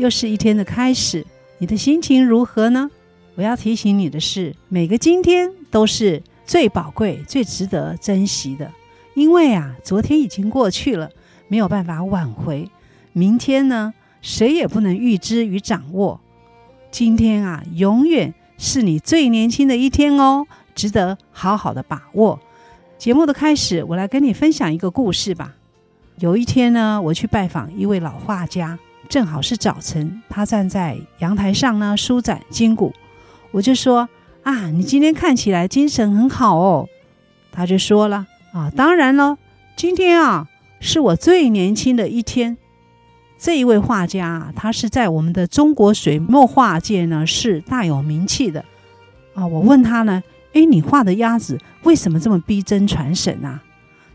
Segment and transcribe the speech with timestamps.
[0.00, 1.26] 又是一天的开始，
[1.58, 2.90] 你的心情如何呢？
[3.34, 8.72] 我要提醒你的是，每个今天都是最宝贵、最值得珍惜的，
[9.12, 11.10] 因为啊，昨天已经过去了，
[11.48, 12.66] 没有办法挽回；
[13.12, 16.18] 明天呢，谁也不能预知与掌握。
[16.90, 22.40] 今天啊，永远是你最年轻的一天哦，值得好好的把握。
[22.96, 25.56] 节目的开始，我来跟你分享一个故事吧。
[26.20, 28.78] 有一天呢，我去拜访一位老画家，
[29.10, 32.94] 正好是早晨，他站在阳台上呢，舒展筋骨。
[33.50, 34.08] 我就说
[34.44, 36.88] ：“啊，你今天看起来精神很好哦。”
[37.50, 39.36] 他就说了：“啊，当然了，
[39.74, 40.46] 今天啊
[40.78, 42.56] 是我最年轻的一天。”
[43.36, 48.64] 这一位画家，他是在我们的中国水墨画界呢是大有名气的。
[49.34, 50.22] 啊，我问他呢
[50.54, 53.60] ：“诶，你画的鸭子为什么这么逼真传神啊？”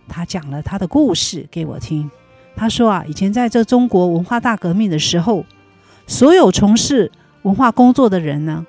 [0.07, 2.09] 他讲了他的故事给我听。
[2.55, 5.45] 他说啊，以前在这中国文化大革命的时候，
[6.07, 7.11] 所有从事
[7.41, 8.65] 文化工作的人呢，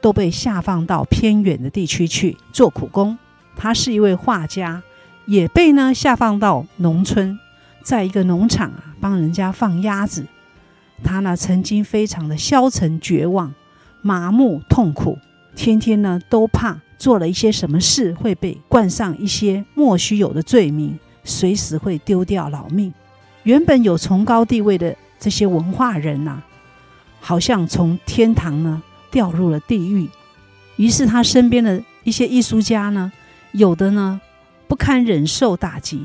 [0.00, 3.18] 都被下放到偏远的地区去做苦工。
[3.56, 4.82] 他是一位画家，
[5.26, 7.38] 也被呢下放到农村，
[7.82, 10.26] 在一个农场啊帮人家放鸭子。
[11.02, 13.52] 他呢曾经非常的消沉绝望、
[14.00, 15.18] 麻木痛苦，
[15.56, 16.80] 天天呢都怕。
[16.96, 22.94] 做了一些什么事会被冠上一些莫须有的罪名，随时会丢掉老命。
[23.44, 26.42] 原本有崇高地位的这些文化人呐、
[27.20, 30.08] 好像从天堂呢掉入了地狱。
[30.76, 33.12] 于是他身边的一些艺术家呢，
[33.52, 34.20] 有的呢
[34.66, 36.04] 不堪忍受打击，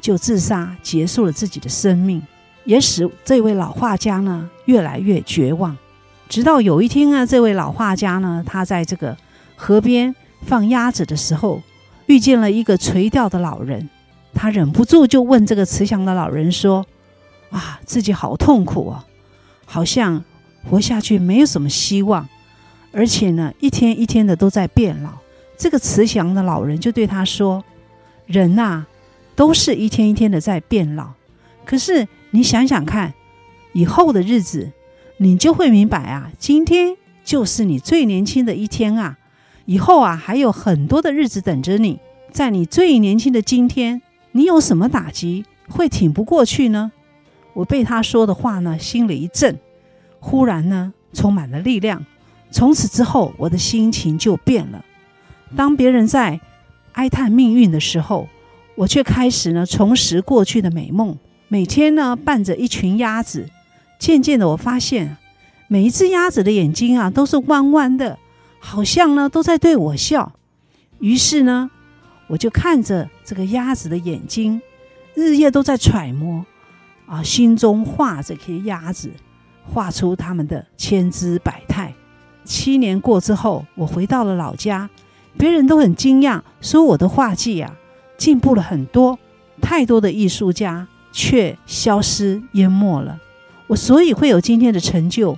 [0.00, 2.22] 就自杀结束了自己的生命，
[2.64, 5.76] 也使这位老画家呢越来越绝望。
[6.28, 9.16] 直到有一天啊，这位老画家呢，他在这个
[9.56, 10.14] 河边。
[10.44, 11.62] 放鸭子的时候，
[12.06, 13.88] 遇见了一个垂钓的老人，
[14.34, 16.86] 他忍不住就问这个慈祥的老人说
[17.50, 19.04] ：“啊，自己好痛苦啊，
[19.64, 20.24] 好像
[20.68, 22.28] 活下去没有什么希望，
[22.92, 25.10] 而且呢，一天一天的都在变老。”
[25.58, 27.62] 这个慈祥的老人就对他说
[28.26, 28.84] ：“人呐，
[29.36, 31.12] 都是一天一天的在变老，
[31.64, 33.14] 可是你想想看，
[33.72, 34.72] 以后的日子，
[35.18, 39.18] 你就会明白啊，今天就是你最年轻的一天啊。”
[39.66, 42.00] 以后啊，还有很多的日子等着你。
[42.32, 46.90] 在你最年轻的今天，你有什么打击会挺不过去呢？
[47.54, 49.58] 我被他说的话呢，心里一震，
[50.18, 52.04] 忽然呢，充满了力量。
[52.50, 54.84] 从此之后，我的心情就变了。
[55.54, 56.40] 当别人在
[56.92, 58.28] 哀叹命运的时候，
[58.74, 61.16] 我却开始呢，重拾过去的美梦。
[61.48, 63.48] 每天呢，伴着一群鸭子。
[63.98, 65.16] 渐渐的，我发现
[65.68, 68.18] 每一只鸭子的眼睛啊，都是弯弯的。
[68.64, 70.32] 好像呢都在对我笑，
[71.00, 71.70] 于是呢，
[72.32, 74.58] 我就看着这个鸭子的眼睛，
[75.12, 76.42] 日夜都在揣摩，
[77.04, 79.10] 啊，心中画这些鸭子，
[79.70, 81.92] 画出它们的千姿百态。
[82.42, 84.88] 七年过之后，我回到了老家，
[85.36, 87.76] 别人都很惊讶，说我的画技啊
[88.16, 89.18] 进步了很多。
[89.60, 93.20] 太多的艺术家却消失淹没了，
[93.66, 95.36] 我所以会有今天的成就，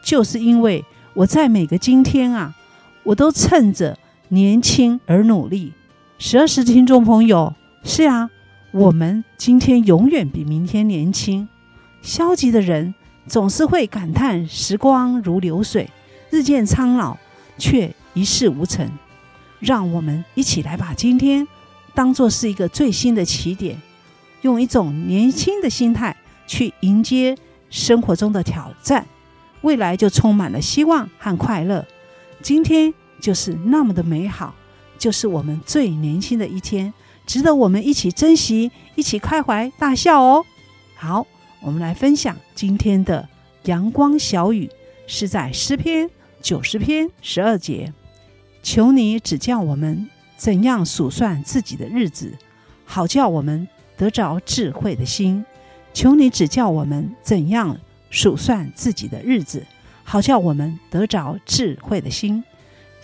[0.00, 2.54] 就是因为我在每个今天啊。
[3.02, 5.72] 我都趁着年轻而努力。
[6.18, 7.54] 十二时听众朋友，
[7.84, 8.30] 是啊，
[8.72, 11.46] 我们今天永远比明天年轻。
[12.00, 12.94] 消极的人
[13.26, 15.90] 总是会感叹时光如流水，
[16.30, 17.18] 日渐苍老，
[17.58, 18.90] 却一事无成。
[19.60, 21.46] 让我们一起来把今天
[21.94, 23.82] 当作是一个最新的起点，
[24.40, 27.36] 用一种年轻的心态去迎接
[27.68, 29.06] 生活中的挑战，
[29.60, 31.84] 未来就充满了希望和快乐。
[32.40, 34.54] 今天就是那么的美好，
[34.98, 36.92] 就是我们最年轻的一天，
[37.26, 40.44] 值得我们一起珍惜，一起开怀大笑哦。
[40.94, 41.26] 好，
[41.60, 43.28] 我们来分享今天的
[43.64, 44.70] 阳光小语，
[45.06, 46.08] 是在诗篇
[46.40, 47.92] 九十篇十二节。
[48.62, 52.36] 求你指教我们怎样数算自己的日子，
[52.84, 55.44] 好叫我们得着智慧的心。
[55.92, 57.78] 求你指教我们怎样
[58.10, 59.64] 数算自己的日子。
[60.08, 62.44] 好叫我们得着智慧的心。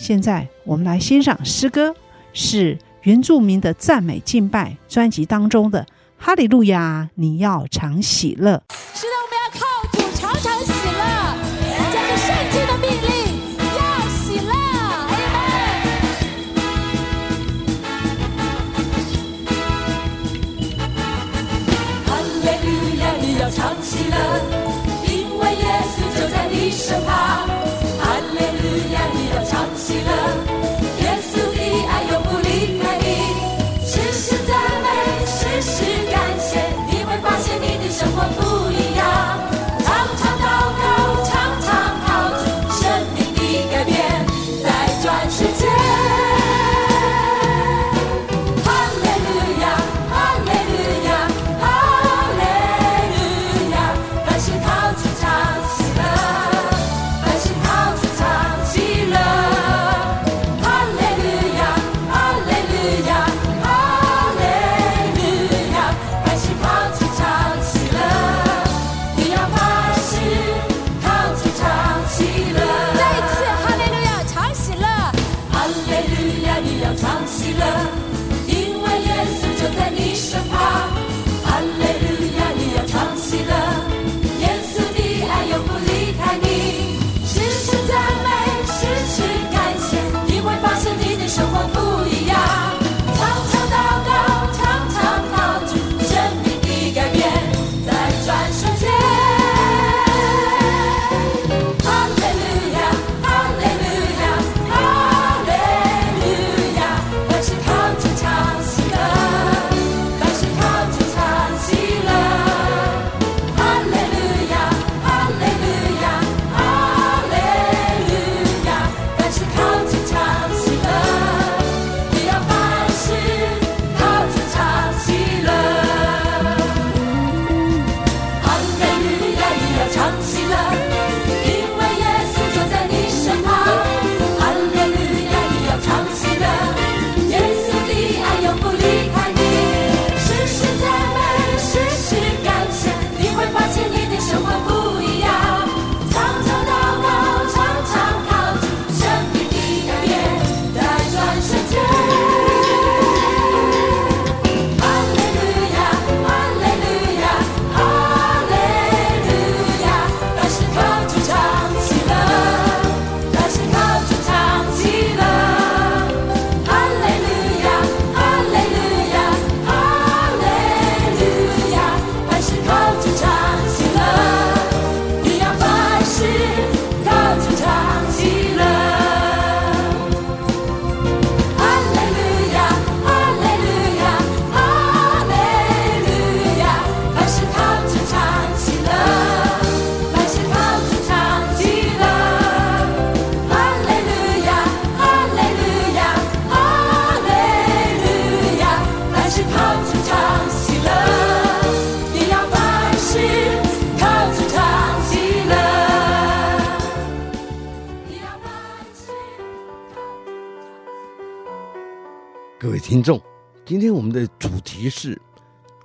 [0.02, 1.94] 现在我们来欣赏诗歌，
[2.32, 5.80] 是原住民的赞美敬拜专辑当中的
[6.18, 8.60] 《哈利路亚》，你要常喜乐。
[8.94, 9.64] 是的，我们要靠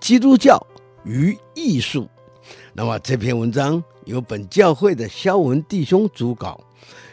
[0.07, 0.57] 基督教
[1.03, 2.07] 与艺术。
[2.71, 6.63] 那么这篇文章由本教会的肖文弟兄主稿，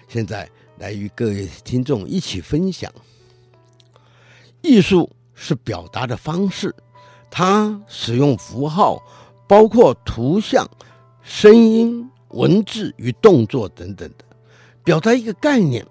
[0.06, 0.48] 现在
[0.78, 2.88] 来与各位听众一起分享。
[4.62, 6.72] 艺术是表达的方式，
[7.32, 9.02] 它使用符号，
[9.48, 10.64] 包括图像、
[11.20, 14.24] 声音、文字与动作等等的，
[14.84, 15.84] 表达一个概念，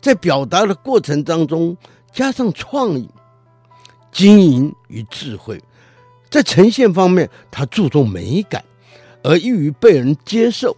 [0.00, 1.76] 在表达的过程当中。
[2.10, 3.06] 加上创意、
[4.10, 5.58] 经营与智慧，
[6.32, 8.64] 在呈现方面，他注重美感，
[9.22, 10.74] 而易于被人接受。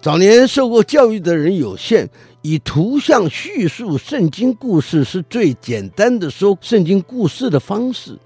[0.00, 2.08] 早年受过教育的人有限，
[2.40, 8.18] 以图像叙述圣经故事是最简单的说圣经故事的方式。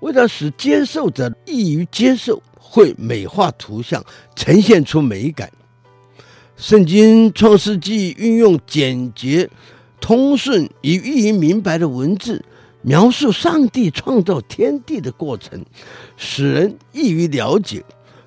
[0.00, 4.02] 为了使接受者易于接受，会美化图像，
[4.34, 5.52] 呈现出美感。
[6.56, 9.50] 圣经创世纪运用简洁。
[10.00, 12.42] 通顺与寓意明白的文字，
[12.82, 15.64] 描述上帝创造天地的过程，
[16.16, 17.84] 使人易于了解。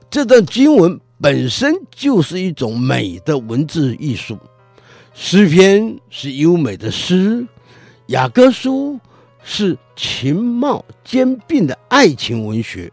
[0.10, 4.38] 这段经文本身就是一种美的文字艺术。
[5.14, 7.48] 诗篇是优美的诗，
[8.08, 9.00] 雅歌书
[9.44, 12.92] 是情貌兼并的爱情文学，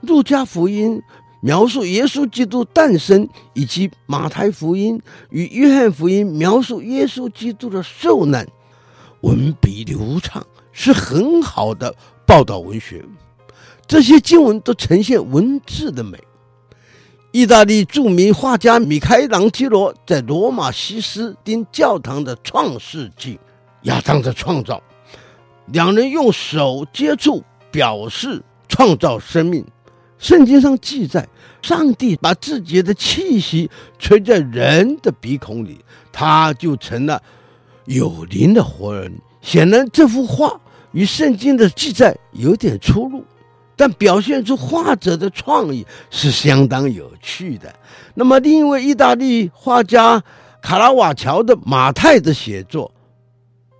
[0.00, 1.02] 路加福音。
[1.40, 8.48] 描述耶稣基督诞生，以及马太福音与约翰福音描述耶稣基督的受难，
[9.20, 10.42] 文笔流畅，
[10.74, 11.94] 是很好的
[12.26, 13.02] 报道文学。
[13.86, 16.18] 这些经文都呈现文字的美。
[17.32, 23.40] 意大利著名画家米开朗基罗在罗马西斯丁教堂的创世纪，
[23.82, 24.80] 亚当的创造，
[25.66, 29.64] 两人用手接触表示创造生命。
[30.16, 31.28] 圣经上记载，
[31.60, 37.20] 上帝把自己的气息吹在人的鼻孔里，他就成了
[37.86, 39.12] 有灵的活人。
[39.42, 40.58] 显然，这幅画
[40.94, 43.22] 与圣经的记载有点出入，
[43.76, 47.70] 但表现出画者的创意是相当有趣的。
[48.14, 50.22] 那么，另一位意大利画家
[50.62, 52.90] 卡拉瓦乔的马太的写作，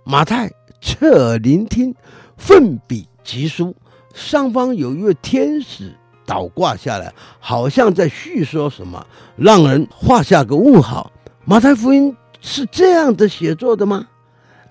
[0.03, 1.95] 马太侧耳聆听，
[2.37, 3.75] 奋笔疾书，
[4.13, 5.91] 上方有一位天使。
[6.27, 9.05] 倒挂下来，好像在叙说什么，
[9.35, 11.11] 让人画下个问号。
[11.43, 14.07] 马太福音是这样的写作的吗？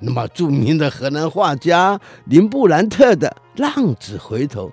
[0.04, 4.68] 那么，著名的荷兰画家林布兰特的《浪子回头》，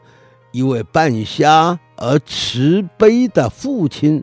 [0.51, 4.21] 一位半瞎而慈悲的父亲，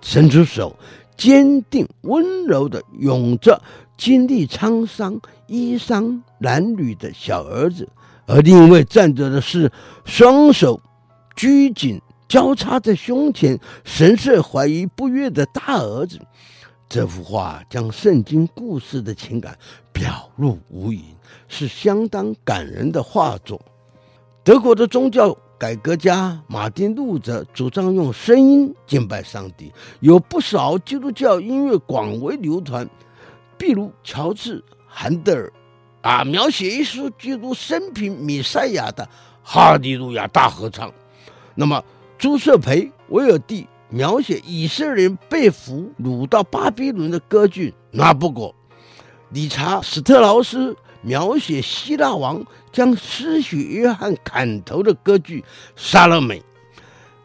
[0.00, 0.76] 伸出手，
[1.16, 3.62] 坚定温柔地拥着
[3.96, 7.84] 经历沧桑、衣裳褴褛的小儿子；
[8.26, 9.70] 而另一位站着的是
[10.04, 10.80] 双手。
[11.36, 16.18] 拘谨交叉在胸前，神色怀疑不悦的大儿子。
[16.88, 19.56] 这幅画将圣经故事的情感
[19.92, 21.04] 表露无遗，
[21.46, 23.60] 是相当感人的画作。
[24.42, 32.88] 德国的宗教改革家马丁·路德主张用声音敬拜上帝，有不少基督教音乐广为流传，
[33.58, 35.52] 比如乔治·韩德尔
[36.00, 39.04] 啊，描写耶稣基督生平弥赛亚的
[39.42, 40.88] 《哈利路亚大合唱》。
[41.54, 41.84] 那么，
[42.16, 48.54] 朱塞培·韦尔第描写以色列人被俘掳到巴比伦的歌剧《拿布果》，
[49.30, 55.40] 理查·史特劳斯描写希腊王将施洗约翰砍头的歌剧
[55.74, 56.38] 《莎乐美》，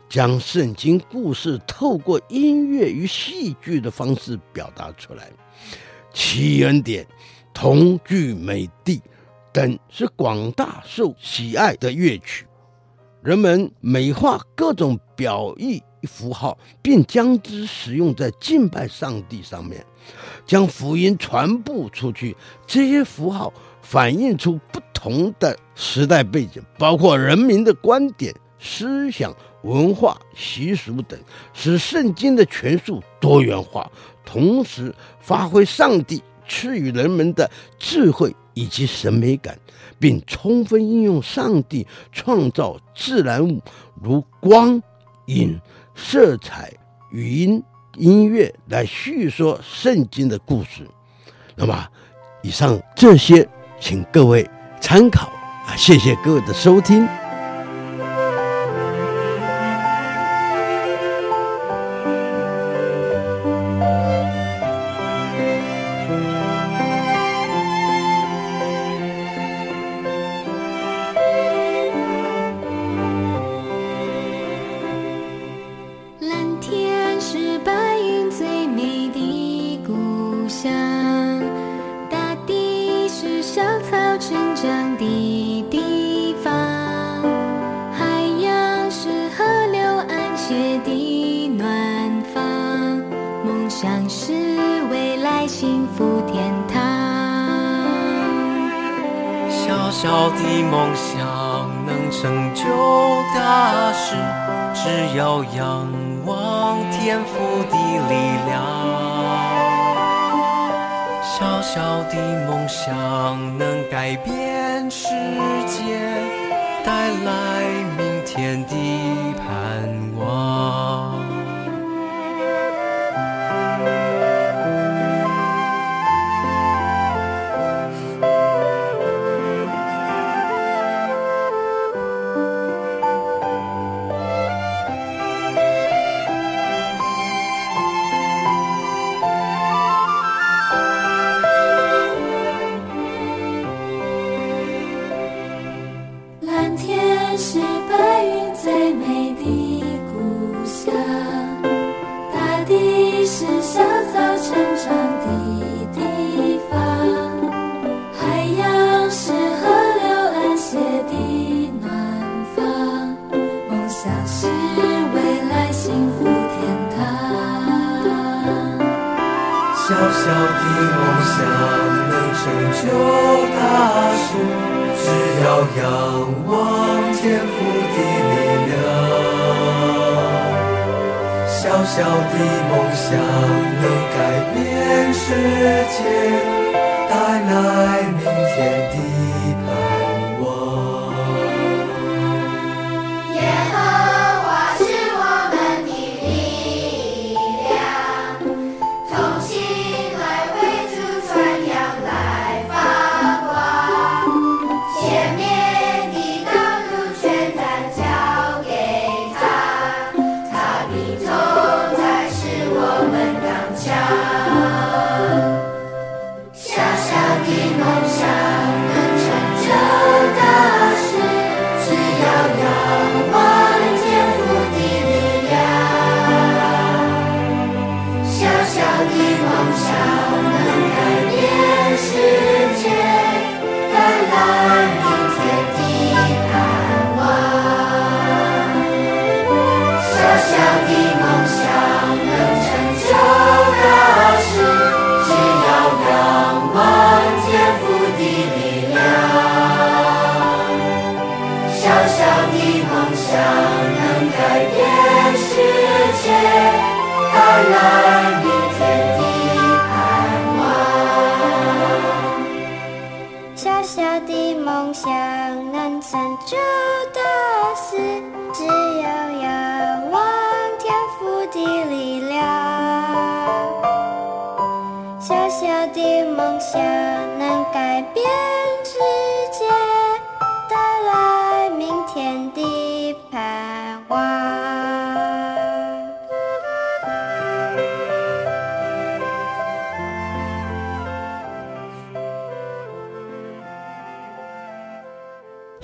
[0.08, 5.30] 将圣经故事透过音乐与戏剧的方式表达出来。
[6.14, 7.06] 奇恩典、
[7.54, 9.02] 童句美地
[9.52, 12.46] 等是广大受喜爱的乐曲。
[13.22, 19.86] 人们美化各种表意符号，并将之使用在敬拜上帝上面，
[20.46, 22.36] 将福音传播出去。
[22.66, 31.20] 这些符号反映出不同的时代背景，包括人民的观点、思想、文化、习俗等，
[31.54, 33.92] 使圣经的权术多元化，
[34.26, 39.58] 同时发挥上帝赐予人们的智慧以及审美感。
[40.00, 43.62] 并充分应用上帝创造自然物，
[44.02, 44.84] 如光、
[45.28, 45.62] 影、
[45.96, 46.72] 色彩、
[47.12, 47.64] 语音、
[47.98, 50.88] 音乐来叙说圣经的故事。
[51.56, 51.88] 那么，
[52.42, 53.48] 以上这些，
[53.80, 54.50] 请各位
[54.82, 55.28] 参考
[55.68, 55.76] 啊！
[55.78, 57.08] 谢谢各位的收听。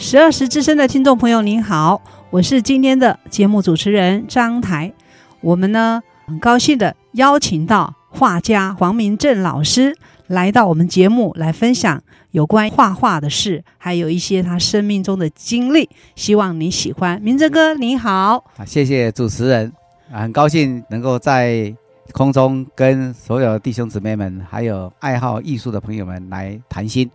[0.10, 4.91] 十二时之声的听众朋友，您好，我是今天的节目主持人张台。
[5.39, 9.95] 我们呢很高兴的邀请到画家黄明正老师
[10.26, 15.88] 来到我们节目来分享有关画画的事，还有一些他生命中的经历。
[16.15, 18.43] 希望你喜欢，明正哥你好。
[18.58, 19.72] 啊，谢谢主持人，
[20.12, 21.72] 啊，很高兴能够在
[22.13, 27.08] 空中跟所有弟兄姊妹们，还有爱好艺术的朋友们来谈心。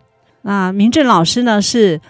[0.43, 2.01] 那明正老师呢是。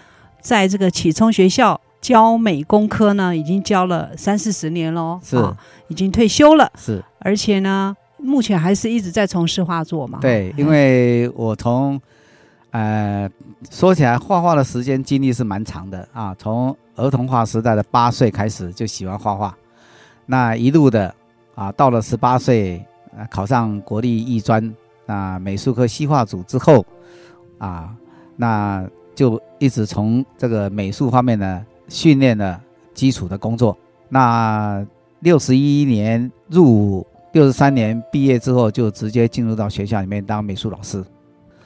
[0.45, 10.19] 在这个启聪学校教美工科呢，已经教了三四十年喽，是、哦，已经退休了，是，而且呢，目前还是一直在从事画作嘛。
[10.21, 11.99] 对，因为我从，
[12.69, 13.27] 呃，
[13.71, 19.57] 说起来画画的时间经历是蛮长的啊，从儿童画时代的八岁开始就喜欢画画，
[20.27, 21.11] 那一路的
[21.55, 22.85] 啊，到了十八岁，
[23.17, 24.71] 啊，考上国立艺专
[25.07, 26.85] 啊美术科西画组之后，
[27.57, 27.95] 啊，
[28.35, 28.87] 那。
[29.15, 32.61] 就一直从这个美术方面呢训练了
[32.93, 33.75] 基础的工作。
[34.09, 34.85] 那
[35.21, 41.03] 六十一年入伍，六十三年毕业之后，就直接进入到学校里面当美术老师。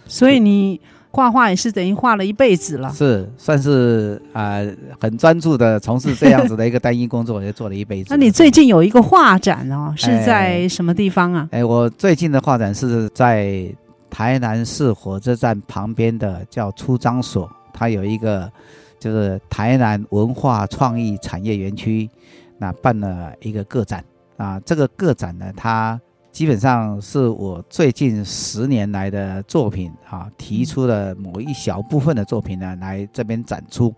[0.06, 0.80] 所以你
[1.12, 2.92] 画画也是等于画了一辈子了。
[2.94, 8.08] 是，算是啊、呃，很专注的从事这样子的一个单一工作，也做了一辈子。
[8.12, 11.50] 那你最近有一个画展哦，是在什么地方啊？
[11.52, 13.68] 哎，哎，我最近的画展是在。
[14.10, 18.52] 台南市火车站旁边的叫出张所，它有一个
[19.00, 22.10] 就是台南文化创意产业园区，
[22.58, 24.04] 那办了一个个展
[24.38, 24.60] 啊。
[24.62, 26.00] 这个个展呢，它
[26.32, 33.94] 基本上是我最近十年来的作品啊，提出了某一小部分的作品呢，来这边展出。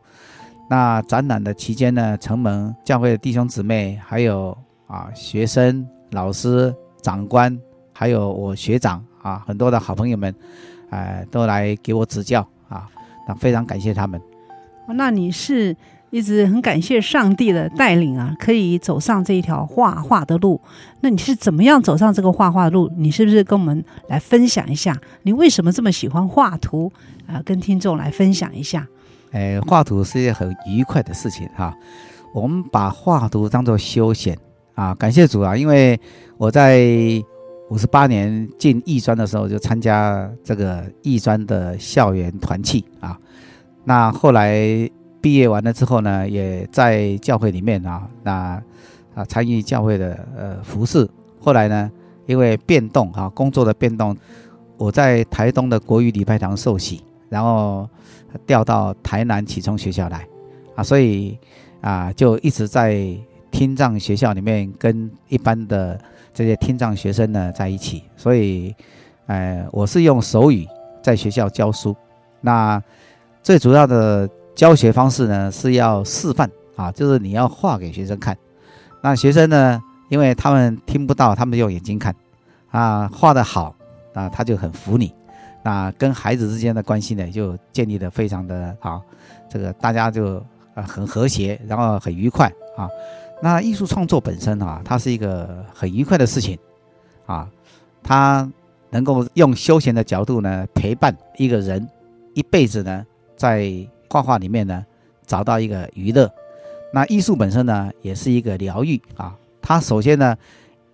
[0.70, 7.60] 那展览的期间呢，承蒙教会的弟兄姊妹，还有啊学生、老师、长官，
[7.92, 10.34] 还有我学长啊，很多的好朋友们，
[10.90, 12.88] 呃，都来给我指教啊，
[13.28, 14.22] 那非常感谢他们。
[14.88, 15.76] 那你是？
[16.14, 20.60] 一直很感谢上帝的带领啊，可以走上这一条画画的路。
[21.00, 22.92] 那你是怎么样走上这个画画的路？
[22.98, 24.94] 你是不是跟我们来分享一下？
[25.24, 26.92] 你为什么这么喜欢画图
[27.28, 27.44] 啊、呃？
[27.44, 28.86] 跟听众来分享一下。
[29.32, 31.76] 哎，画图是一件很愉快的事情哈、啊。
[32.34, 34.38] 我们把画图当做休闲
[34.76, 34.94] 啊。
[34.96, 35.98] 感谢主啊，因为
[36.38, 36.84] 我在
[37.72, 43.18] 五十八年进艺专的时候就参加这个艺专的校园团契啊。
[43.86, 44.90] 那后来。
[45.24, 48.60] 毕业完了之后呢，也在教会里面啊，那
[49.14, 51.08] 啊参与教会的呃服事。
[51.40, 51.92] 后来呢，
[52.26, 54.18] 因为变动啊，工作的变动，
[54.78, 57.88] 我在台东的国语礼拜堂受洗，然后
[58.48, 60.28] 调到台南启聪学校来
[60.74, 61.38] 啊，所以
[61.82, 63.06] 啊就一直在
[63.52, 66.00] 听障学校里面跟一般的
[66.34, 68.04] 这些听障学生呢在一起。
[68.16, 68.74] 所以，
[69.28, 70.68] 呃，我是用手语
[71.04, 71.96] 在学校教书。
[72.40, 72.82] 那
[73.44, 74.30] 最主要的。
[74.54, 78.38] 教学方式呢是要示范啊，就是你要画给学生看。
[79.02, 82.14] 那学生呢，因为他们听不到，他们用眼睛看
[82.70, 83.74] 啊，画得好
[84.14, 85.12] 啊，他就很服你。
[85.64, 89.02] 那跟孩子之间的关系呢，就建立得非常的好，
[89.50, 90.36] 这个大家就
[90.76, 92.90] 啊很和谐，然后很愉快啊。
[93.42, 96.58] 那艺术创作本身啊，它是一个很愉快的事情
[97.26, 97.50] 啊，
[98.04, 98.50] 它
[98.90, 101.88] 能够用休闲的角度呢陪伴一个人
[102.34, 103.88] 一辈子呢，在。
[104.12, 104.86] 画画里面呢，
[105.26, 106.30] 找到一个娱乐，
[106.94, 109.34] 那艺术本身呢，也是一个疗愈啊。
[109.62, 110.36] 它首先呢，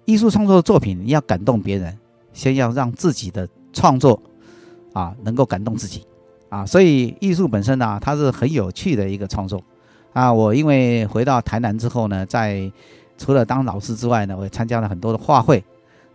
[0.05, 1.97] 艺术创作的作品要感动别人，
[2.31, 4.21] 先要让自己的创作
[4.93, 6.05] 啊能够感动自己
[6.49, 6.63] 啊。
[6.63, 9.59] 所以艺术本身呢，它是很有趣的一个创作
[10.19, 10.33] 啊。
[10.33, 12.71] 我因为回到台南之后呢，在
[13.17, 15.63] 除了当老师之外呢，我也参加了很多的画会，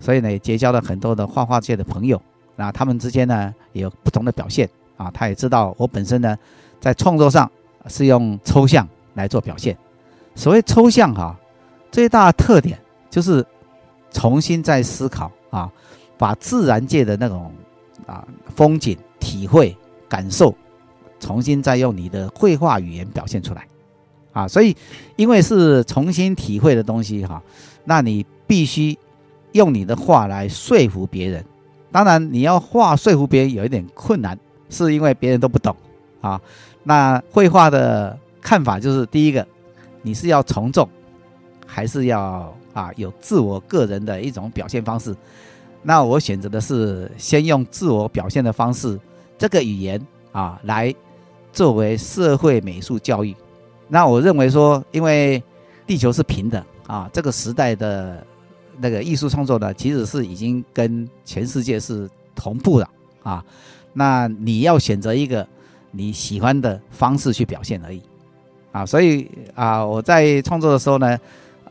[0.00, 2.20] 所以呢，也结交了很多的画画界的朋友。
[2.56, 5.10] 那他们之间呢，也有不同的表现啊。
[5.14, 6.36] 他也知道我本身呢。
[6.82, 7.48] 在创作上
[7.86, 9.78] 是用抽象来做表现。
[10.34, 11.38] 所谓抽象哈，
[11.92, 12.76] 最大的特点
[13.08, 13.46] 就是
[14.10, 15.70] 重新再思考啊，
[16.18, 17.52] 把自然界的那种
[18.04, 19.76] 啊风景、体会、
[20.08, 20.52] 感受，
[21.20, 23.64] 重新再用你的绘画语言表现出来
[24.32, 24.48] 啊。
[24.48, 24.76] 所以，
[25.16, 27.42] 因为是重新体会的东西哈，
[27.84, 28.96] 那你必须
[29.52, 31.44] 用你的话来说服别人。
[31.90, 34.38] 当然，你要话说服别人有一点困难，
[34.70, 35.76] 是因为别人都不懂
[36.20, 36.40] 啊。
[36.82, 39.46] 那绘画的看法就是，第一个，
[40.00, 40.88] 你是要从众，
[41.66, 45.14] 还是要啊有自我个人的一种表现方式？
[45.82, 48.98] 那我选择的是先用自我表现的方式，
[49.36, 50.94] 这个语言啊来
[51.52, 53.36] 作为社会美术教育。
[53.88, 55.42] 那我认为说，因为
[55.86, 58.26] 地球是平的啊，这个时代的
[58.78, 62.88] 那个艺术创作呢，其实是已经跟全世界是同步了
[63.22, 63.44] 啊。
[63.92, 65.46] 那你要选择一个。
[65.94, 68.00] 你喜欢的方式去表现而已，
[68.72, 71.18] 啊，所以啊，我在创作的时候呢，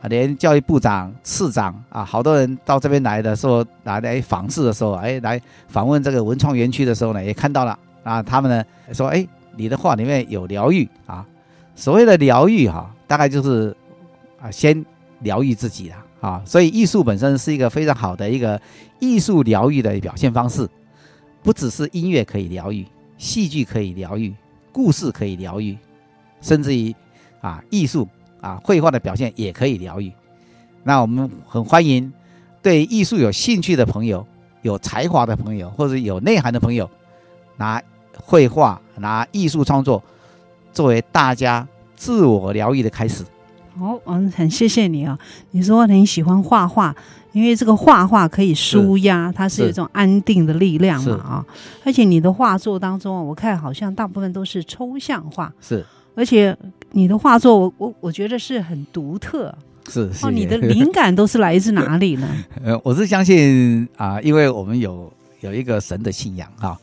[0.04, 11.26] 连教育部长、次长啊，好多人到这边来的时候，来来访视的时候，哎，来访问这个文创园区的时候呢，也看到了啊，他们呢说，哎，你的画里面有疗愈啊，
[11.74, 13.76] 所谓的疗愈哈，大概就是
[14.40, 14.84] 啊，先
[15.20, 18.60] 疗愈自己了啊，所以艺术本身是一个非常好的一个
[19.00, 20.68] 艺术疗愈的表现方式，
[21.42, 22.86] 不只是音乐可以疗愈。
[23.18, 24.34] 戏剧可以疗愈，
[24.72, 25.78] 故事可以疗愈，
[26.40, 26.92] 甚至于
[27.40, 28.08] 啊，艺术
[28.40, 30.12] 啊，绘画的表现也可以疗愈。
[30.82, 32.12] 那我们很欢迎
[32.60, 34.26] 对艺术有兴趣的朋友、
[34.62, 36.90] 有才华的朋友，或者有内涵的朋友，
[37.56, 37.80] 拿
[38.16, 40.02] 绘画、拿艺术创作
[40.72, 43.24] 作为大家自我疗愈的开始。
[43.78, 45.18] 好，嗯，很谢谢你啊。
[45.52, 46.94] 你说你喜欢画画。
[47.32, 51.46] 因为这个画画可以舒压，它是一种安定的力量嘛啊！
[51.82, 55.82] 而且你的画作当中，我看好像大部分都是抽象画，是。
[56.14, 56.54] 而且
[56.90, 59.50] 你的画作，我我我觉得是很独特，
[59.88, 60.10] 是。
[60.22, 62.28] 哦，你的灵感都是来自哪里呢？
[62.62, 66.78] 呃，我是相信啊，因为我们有有一个神的信仰哈，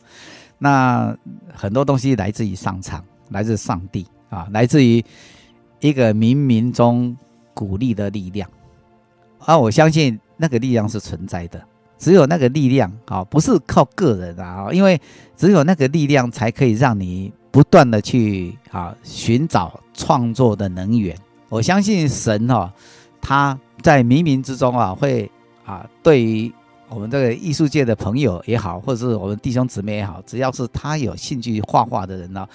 [0.58, 1.16] 那
[1.54, 3.00] 很多东西来自于上苍，
[3.30, 5.02] 来自上帝啊，来自于
[5.80, 7.16] 一个冥冥中
[7.54, 8.48] 鼓励的力量
[9.38, 10.18] 啊，我相信。
[10.42, 11.62] 那个力量是存在的，
[11.98, 14.98] 只有那个力量啊，不是靠个人啊，因为
[15.36, 21.14] 只有那个力量才可以让你不断的去啊寻找创作的能源。
[21.50, 22.72] 我相信神哈，
[23.20, 25.30] 他在冥冥之中啊会
[25.62, 26.50] 啊对于
[26.88, 32.48] 我们这个艺术界的朋友也好，或者是我们弟兄姊妹也好，只要是他有兴趣画画的人呢，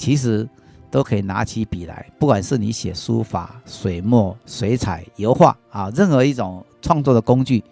[0.00, 0.48] 其实
[0.90, 7.62] 都可以拿起笔来，不管是你写书法、水墨、水彩、油画啊，任何一种创作的工具，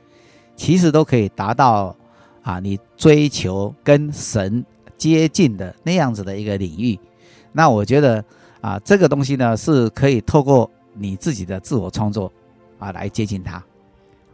[0.54, 1.96] 其实都可以达到
[2.42, 4.62] 啊，你追求跟神
[4.98, 7.00] 接近的那样子的一个领域。
[7.50, 8.22] 那我觉得
[8.60, 12.30] 啊，这个东西呢，是可以透过你自己的自我创作
[12.78, 13.56] 啊来接近它。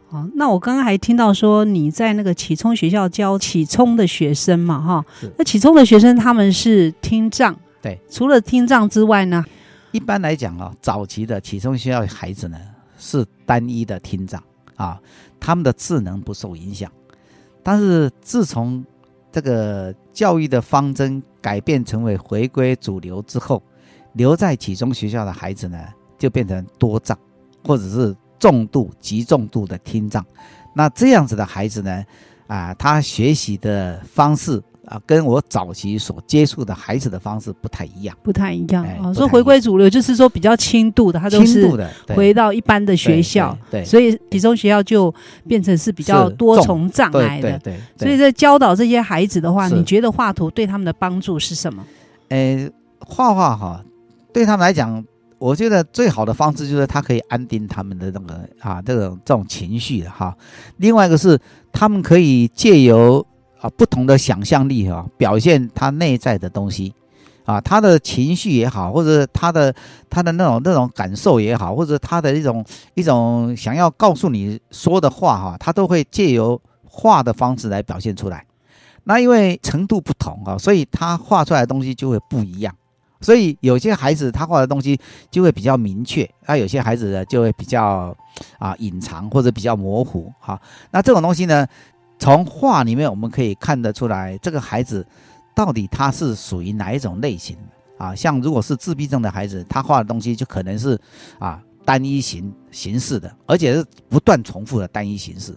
[0.09, 5.05] 哦，那我刚刚还听到说你在那个启聪学校教启聪的学生嘛，哈，
[5.37, 9.45] 那启聪的学生他们是听障，对，除了听障之外呢，
[9.91, 12.57] 一般来讲啊，早期的启聪学校的孩子呢
[12.97, 14.43] 是单一的听障
[14.75, 14.99] 啊，
[15.39, 16.91] 他们的智能不受影响，
[17.61, 18.83] 但是自从
[19.31, 23.61] 这个教育的方针改变成为回归主流之后，
[24.13, 25.77] 留在启聪学校的孩子呢
[26.17, 27.15] 就变成多障，
[27.63, 28.15] 或者是。
[28.37, 30.23] 重度、极重度的听障，
[30.73, 32.05] 那这样子的孩子呢，
[32.47, 38.83] 啊，他学习的方式啊，跟我早期所接触的孩子的方式不太一样，不太一样。
[38.83, 41.69] 哎、哦，说回归主流，就是说比较轻度的，他都是
[42.09, 45.13] 回到一般的学校，对，所以启聪学校就
[45.47, 47.57] 变成是比较多重障碍的。
[47.59, 51.83] 对对，对，对，所以在教导这些孩子的话，你觉得画图对他们的帮助是什么？
[52.29, 52.69] 呃，
[52.99, 53.83] 画画哈，
[54.33, 55.03] 对他们来讲。
[55.37, 60.35] 我觉得最好的方式就是他可以安定他们的那个啊，这种这种情绪的哈。
[60.77, 61.37] 另外一个是
[61.73, 63.23] 他们可以借由
[63.65, 66.93] 啊不同的想象力哈，表现他内在的东西
[67.45, 69.73] 啊，他的情绪也好，或者他的
[70.07, 78.45] 他的那种那种感受也好，或者他的一种一种想要告诉你说的话哈，他都会借由画的方式来表现出来。
[79.05, 82.75] 那因为程度不同啊，所以他画出来的东西就会不一样。
[83.21, 84.99] 所以有些孩子他画的东西
[85.31, 88.15] 就会比较明确，那有些孩子呢就会比较
[88.59, 90.59] 啊隐藏或者比较模糊哈。
[90.91, 91.65] 那这种东西呢，
[92.25, 95.05] 从画里面我们可以看得出来，这个孩子
[95.55, 97.55] 到底他是属于哪一种类型
[97.99, 98.15] 啊？
[98.15, 100.99] 像如果是自闭症的孩子，他画的东西就可能是
[101.37, 105.55] 啊单一形形式的，而且是不断重复的单一形式。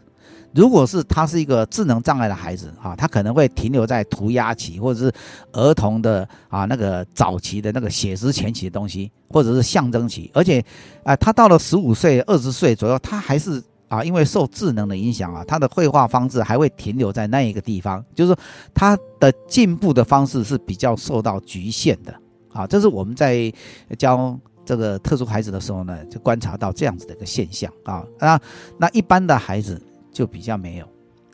[0.53, 5.13] 如果是他是一个智能障碍的孩子啊，他可能会停留在涂鸦期，或者是
[5.53, 10.63] 儿童的啊那个早期的那个写实前期的东西，或者是象征期，而且
[11.03, 18.39] 啊，他到了十五岁、二十岁左右，他还是啊，因为受智能的影响啊，他的绘画方式还会停留在那一个地方，就是说
[18.73, 22.15] 他的进步的方式是比较受到局限的
[22.53, 22.67] 啊。
[22.67, 23.53] 这是我们在
[23.99, 28.05] 教这个特殊孩子的时候呢，就观察到这样子的一个现象啊。
[28.19, 28.41] 那
[28.79, 29.81] 那一般的孩子。
[30.11, 30.89] 就比较没有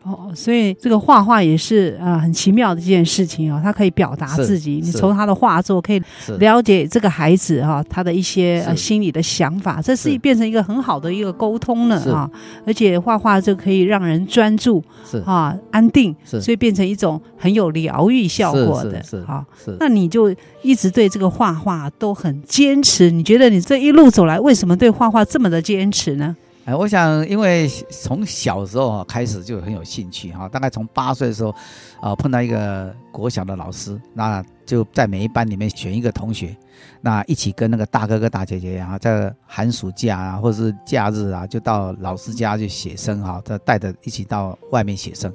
[0.05, 3.59] 哦，所以这个画画也是啊、呃，很奇妙的一件事情哦。
[3.63, 6.03] 他可以表达自己，你从他的画作可以
[6.39, 12.31] 了解这个孩子哈、哦，他的一些呃心理的想法，这是变成一个很好的一个沟通了啊。
[12.67, 19.45] 而且画画就可以让人专注，是啊，安定，所以变成一种很有疗愈效果的，是啊。
[19.81, 26.37] 那你就一直对这个画画都很坚持，你觉得你这一路走来，为什么对画画这么的坚持呢？
[26.65, 31.55] 哎，我想，因为从小时候啊开始就很有兴趣哈，大概从八岁的时候，
[32.01, 36.57] 啊碰到一个国小的老师，那就在每一班里面选一个同学，
[37.03, 45.31] 那一起跟那个大哥哥大姐姐啊，在寒暑假啊或者是假日啊，就到老师家去写生哈，他带着一起到外面写生。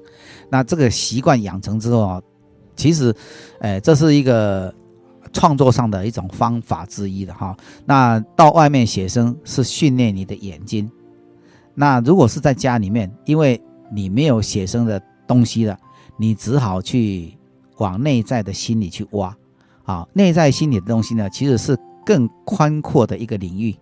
[0.49, 2.21] 那这个习惯养成之后啊，
[2.75, 3.13] 其实，
[3.59, 4.73] 哎，这是一个
[5.31, 7.55] 创作上的一种方法之一的哈。
[7.85, 10.89] 那到外面写生是训练你的眼睛。
[11.79, 13.57] 那如果是在家里面，因为
[13.89, 15.77] 你没有写生的东西了，
[16.17, 17.37] 你只好去
[17.77, 19.33] 往内在的心里去挖，
[19.85, 23.73] 啊，内在心里的东西呢，其实是更宽阔的一个领域，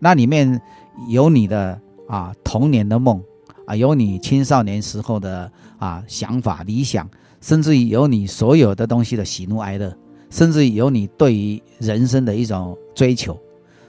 [0.00, 0.60] 那里面
[1.08, 3.22] 有你的啊童年的梦，
[3.64, 7.08] 啊，有你青少年时候的啊想法理想，
[7.40, 9.96] 甚至于有你所有的东西的喜怒哀乐，
[10.30, 13.38] 甚至于有你对于人生的一种追求，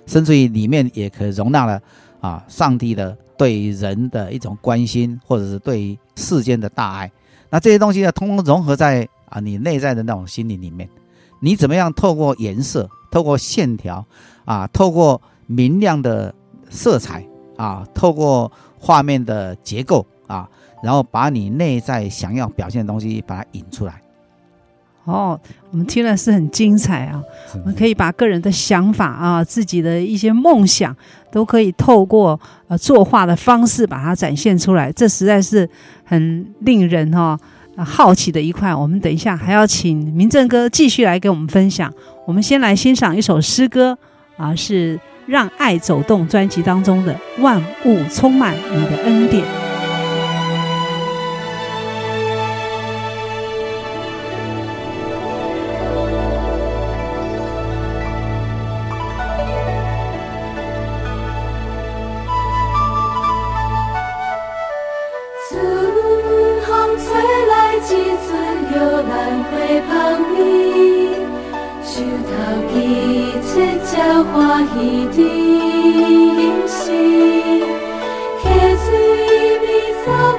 [0.05, 1.81] 甚至于里面也可容纳了
[2.21, 3.17] 啊上帝的。
[3.37, 7.11] 对人的一种关心，或者是对世间的大爱，
[7.49, 10.89] 那这些东西呢，通通融合在啊你内在的那种心灵里面。
[11.39, 14.03] 你怎么样透过颜色，透过线条，
[14.43, 16.33] 啊，透过明亮的
[16.69, 17.23] 色彩，
[17.55, 20.49] 啊，透过画面的结构，啊，
[20.81, 24.01] 然后把你内在想要表现的东西把它引出来。
[25.07, 25.39] 哦，
[25.71, 27.23] 我们听了是很精彩啊！
[27.53, 30.93] 我们可以把个人的想法啊，自己的一些梦想，
[31.31, 35.67] 都可以透过呃作画的方式把它展现出来，这实在是
[36.03, 37.39] 很令人哈、
[37.77, 38.75] 哦、好奇的一块。
[38.75, 41.89] 我们等一下还要请明正哥继续来给我们分享。
[42.25, 43.97] 我们先来欣赏一首诗歌
[44.35, 49.41] 啊，是《让爱走动》专辑当中的《万物充满你的恩典》。
[69.27, 69.91] 香会扑
[70.33, 71.09] 你
[73.85, 76.87] 手花衣当隐形
[78.43, 79.03] kaise
[79.65, 80.37] kaise kahoon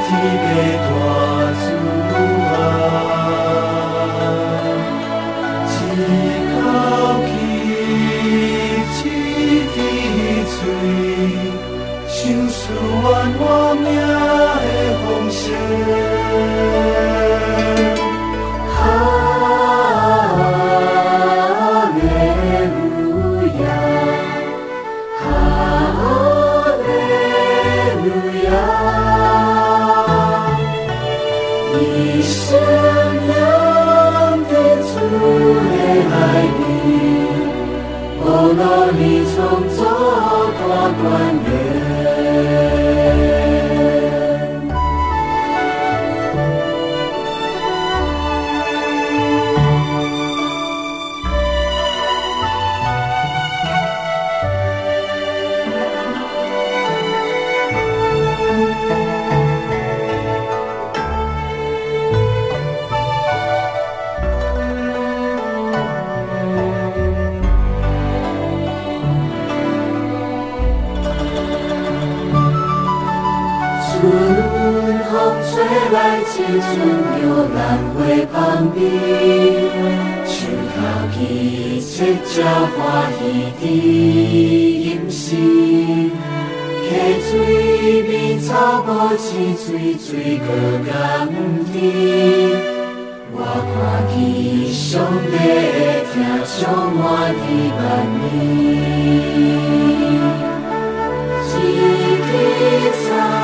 [0.00, 0.73] 向命
[40.84, 41.33] One.
[75.94, 76.66] 在青春
[77.22, 77.96] 有兰花
[78.32, 78.34] 旁
[78.72, 78.82] 边
[80.26, 80.34] 想
[80.74, 80.76] 头
[81.12, 81.16] 去
[81.78, 82.42] 七角
[82.74, 83.22] 花一
[83.60, 83.62] 的
[84.82, 86.10] 音讯
[86.82, 86.90] 溪
[87.30, 90.44] 水边草木青翠翠可
[90.84, 90.92] 感
[91.72, 91.74] 知
[93.30, 93.38] 我
[93.70, 93.72] 看
[94.10, 94.18] 见
[94.74, 94.82] 雄
[95.30, 95.32] 爷
[95.78, 96.12] 爷跳
[96.44, 96.56] 出
[96.98, 97.00] 我
[97.38, 97.40] 的
[97.78, 97.82] 万
[98.18, 98.34] 里
[101.62, 101.78] 一
[102.24, 102.28] 匹
[103.06, 103.43] 苍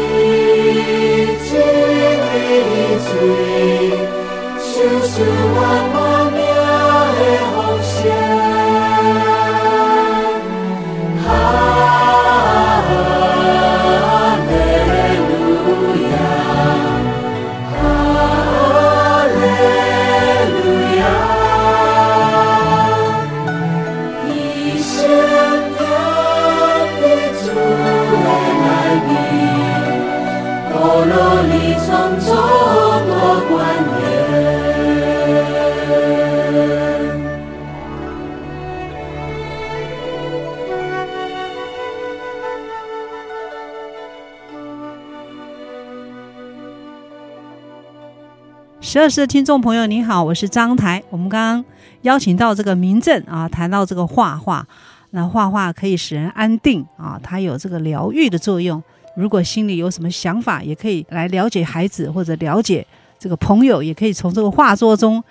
[49.01, 51.01] 二时的听众朋友，你好，我是张台。
[51.09, 51.65] 我们刚刚
[52.03, 54.63] 邀请到这个明正啊，谈到这个画画，
[55.09, 58.81] 那画画可以使人安定啊，它有这个疗愈的作用。
[59.15, 62.85] 如果心里有什么想法，也可以来了解孩子或者了解
[63.17, 65.23] 这个朋友，也可以从这个画作中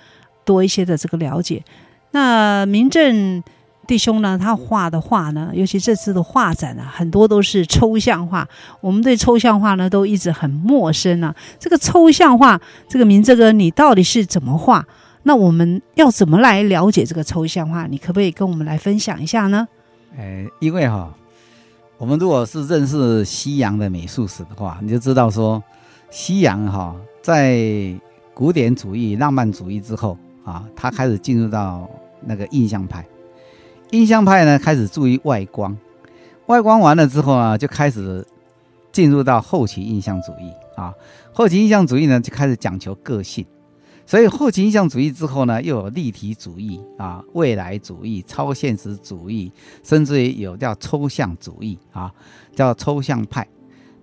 [0.44, 1.62] 多一些的这个了解。
[2.11, 3.40] 那明正。
[3.90, 8.46] 弟兄呢，他画的画呢，尤其这次的画展呢，很多都是抽象画。
[8.81, 11.35] 我们对抽象画呢，都一直很陌生、啊。
[11.59, 14.87] 这个抽象画，这个明正哥，你到底是怎么画？
[15.24, 17.88] 那我们要怎么来了解这个抽象画？
[17.88, 19.66] 你可不可以跟我们来分享一下呢？
[20.16, 21.12] 呃，因为哈，
[21.98, 25.61] 我们如果是认识西洋的美术史的话，你就知道说，
[26.12, 27.59] 西洋哈，在
[28.33, 33.05] 古典主义、浪漫主义之后啊，他开始进入到那个印象派。
[33.92, 35.76] 印象派呢，开始注意外观，
[36.46, 38.24] 外观完了之后呢，就开始
[38.92, 40.94] 进入到后期印象主义啊。
[41.33, 43.44] 后期印象主义呢，就开始讲求个性。
[44.06, 49.52] 所以后期印象主义之后呢，又有立体主义啊、未来主义、超现实主义，
[49.83, 52.12] 甚至于有叫抽象主义啊，
[52.54, 53.46] 叫抽象派。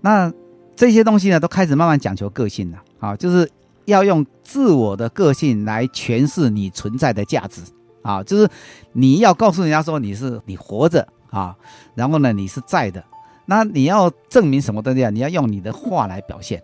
[0.02, 0.32] 那
[0.76, 3.50] 这些东西呢，都开始慢慢讲求个性了啊，就是
[3.86, 7.62] 要用自我的个性来诠释你存在的价值
[8.02, 8.50] 啊，就是
[8.94, 11.56] 你要告诉人家说你是你活着啊，
[11.96, 13.04] 然后呢你是在的，
[13.46, 15.10] 那你要证明什么东西啊？
[15.10, 16.62] 你要用你的话来表现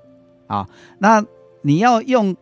[0.48, 0.68] 啊，
[1.00, 1.24] 那
[1.62, 2.36] 你要用。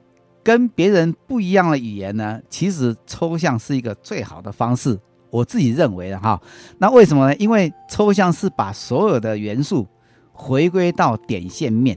[0.44, 6.42] 跟别人不一样的语言呢，其实抽象是一个最好的方式，我自己认为的哈。
[6.80, 7.36] 那为什么呢？
[7.36, 9.88] 因为抽象是把所有的元素
[10.34, 11.96] 回归到点线面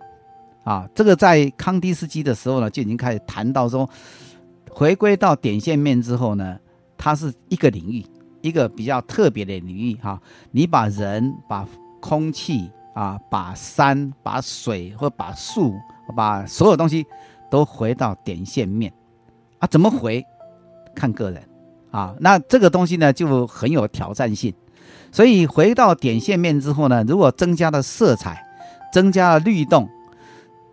[0.63, 0.87] 啊。
[0.95, 3.89] 这个在康定斯基的时候呢，就已经开始谈到说，
[4.71, 6.59] 回归到点线面之后呢，
[6.97, 8.05] 它是一个领域，
[8.41, 10.21] 一个比较特别的领域哈。
[10.51, 11.67] 你把人、把
[12.01, 15.75] 空气啊、把山、把水或把树、
[16.17, 17.05] 把所有东西。
[17.51, 18.93] 都回到点线面
[19.61, 19.69] 啊？
[19.69, 20.25] 怎么回？
[20.93, 21.41] 看个人
[21.93, 22.13] 啊。
[22.19, 24.53] 那这个东西呢，就很有挑战性。
[25.13, 28.45] 所以回到点线面之后呢，如果增加了色彩，
[28.93, 29.89] 增加了律动，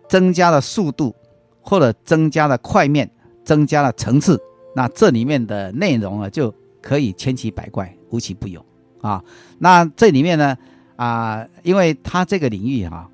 [0.08, 1.14] 增加了速度，
[1.60, 3.08] 或者增加了块面，
[3.44, 4.40] 增加了层次，
[4.74, 8.64] 那这里面的内容呢，就可以千奇百怪，无奇不有
[9.00, 9.22] 啊。
[9.58, 10.56] 那这里面呢，
[10.96, 13.08] 啊，因为它这个领域哈、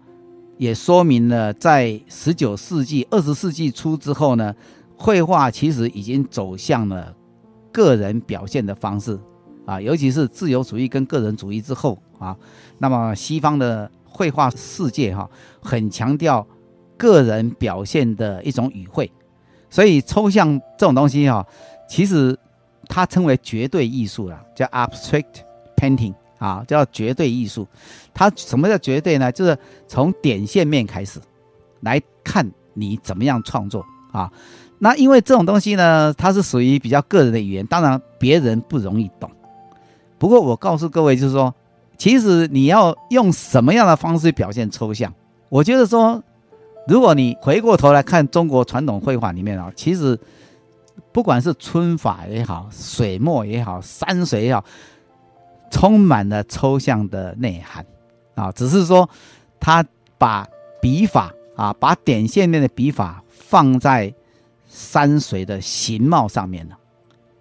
[0.56, 4.54] 也说明了，在十九世纪、二十世纪初之后呢，
[4.96, 7.14] 绘画其实已经走向了
[7.72, 9.18] 个人表现的方式
[9.66, 12.36] 啊，尤其是自由主义跟个人主义之后啊，
[12.78, 15.28] 那么西方的绘画世界哈、
[15.60, 16.46] 很强调
[16.96, 19.10] 个人表现的一种语汇，
[19.70, 21.46] 所以抽象这种东西哈、啊，
[21.88, 22.38] 其实
[22.88, 25.42] 它称为绝对艺术了，叫 abstract
[25.76, 26.14] painting。
[26.38, 27.66] 啊，叫绝对艺术。
[28.14, 29.32] 它什么叫绝对呢？
[29.32, 29.58] 就是
[29.88, 31.18] 从点线面开始
[31.80, 34.30] 来看你怎么样创作啊。
[34.78, 39.28] 那因为这种东西呢，它是属于比较个人的语言，当然别人不容易懂。
[40.16, 41.52] 不过我告诉各位，就是说，
[41.96, 45.12] 其实你要用什么样的方式表现抽象？
[45.48, 46.22] 我觉得说，
[46.88, 50.18] 如果你回过头来看中国传统绘画里面啊，其实
[51.12, 54.64] 不管是皴法也好，水墨也好，山水也好。
[55.70, 57.84] 充满了抽象的内涵，
[58.34, 59.06] 啊，只是说
[59.60, 59.84] 他
[60.16, 60.48] 把
[60.80, 64.10] 笔法啊，把点线面的笔法放在
[64.66, 66.78] 山水的形貌上面了，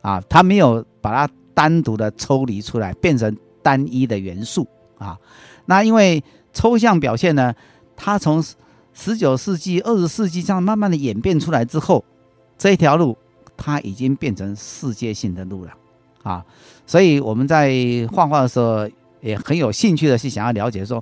[0.01, 3.33] 啊，他没有把它单独的抽离出来，变成
[3.63, 4.67] 单一的元素
[4.97, 5.17] 啊。
[5.65, 6.21] 那因为
[6.51, 7.55] 抽象表现呢，
[7.95, 8.43] 它从
[8.99, 12.03] 十九世纪、二十世纪这样慢慢的演变出来之后，
[12.57, 13.15] 这一条路
[13.55, 15.71] 它已经变成世界性的路了。
[16.23, 16.43] 啊，
[16.87, 17.71] 所以我们在
[18.11, 18.89] 画画的时候
[19.21, 21.01] 也很有兴趣的是想要了解说，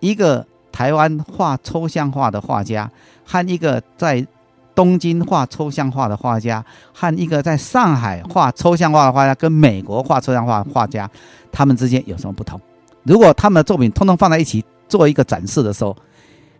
[0.00, 2.90] 一个台湾画抽象画的画家
[3.24, 4.26] 和一个在
[4.74, 6.62] 东京画抽象画的画家
[6.92, 11.08] 和一个在上海画抽象画的画家跟美国画抽象画的画家，
[11.52, 12.60] 他们之间有什么不同？
[13.04, 15.96] 如果他们的作品通通放在一起做一个展示的时候，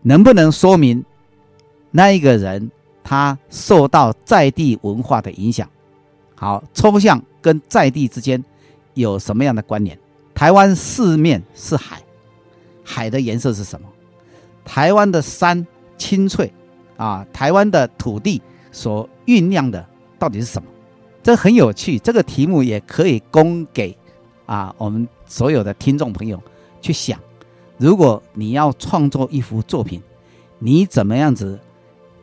[0.01, 1.03] 能不能说明
[1.91, 2.71] 那一个人
[3.03, 5.69] 他受到在地文化的影响？
[6.35, 8.43] 好，抽象跟在地之间
[8.93, 9.97] 有什么样的关联？
[10.33, 12.01] 台湾四面是海，
[12.83, 13.87] 海的颜色是什么？
[14.63, 15.65] 台湾的山
[15.97, 16.51] 青翠
[16.95, 18.41] 啊，台湾的土地
[18.71, 19.85] 所酝酿的
[20.17, 20.69] 到底是什么？
[21.21, 23.97] 这很有趣，这个题目也可以供给
[24.45, 26.41] 啊我们所有的听众朋友
[26.81, 27.19] 去想。
[27.79, 30.03] 如果你要创作一幅作品，
[30.59, 31.57] 你怎么样子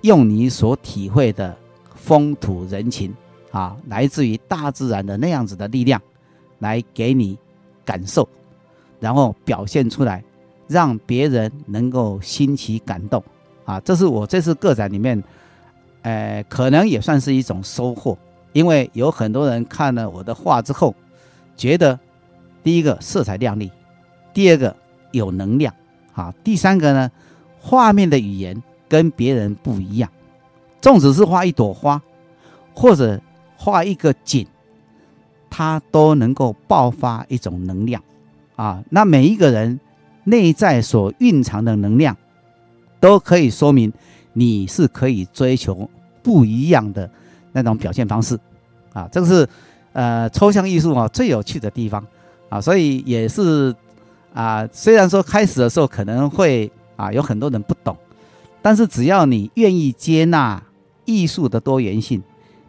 [0.02, 1.56] 用你所体会的
[1.94, 3.12] 风土人情？
[3.50, 5.98] 啊，来自于大自然的那样子的力量，
[6.58, 7.38] 来给你
[7.86, 8.28] 感受，
[9.00, 10.22] 然后表现出来，
[10.68, 13.24] 让别人能够心起感动。
[13.64, 15.24] 啊，这是我这次个展里面，
[16.02, 18.18] 呃，可能也算是一种收获，
[18.52, 20.94] 因为有很多人看了我的画之后，
[21.56, 21.98] 觉得
[22.62, 23.72] 第一个色彩亮丽，
[24.34, 24.76] 第二个
[25.12, 25.74] 有能量，
[26.12, 27.10] 啊，第三个呢，
[27.60, 30.10] 画面的语言跟别人不一样，
[30.80, 32.02] 纵使是画一朵花，
[32.74, 33.20] 或者。
[33.58, 34.46] 画一个景，
[35.48, 38.02] 它都能够爆发一种能量，
[38.54, 39.80] 啊，那每一个人
[40.24, 42.14] 内在所蕴藏的能量，
[43.00, 43.90] 都可以说明
[44.34, 45.88] 你是可以追求
[46.22, 47.10] 不一样的
[47.50, 48.38] 那种表现方式，
[48.92, 49.48] 啊，这个是
[49.94, 52.06] 呃抽象艺术啊最有趣的地方，
[52.50, 53.74] 啊，所以也是
[54.36, 57.96] 啊，虽然说开始的时候可能会啊有很多人不懂，
[58.60, 60.62] 但是只要你愿意接纳
[61.06, 62.22] 艺术的多元性，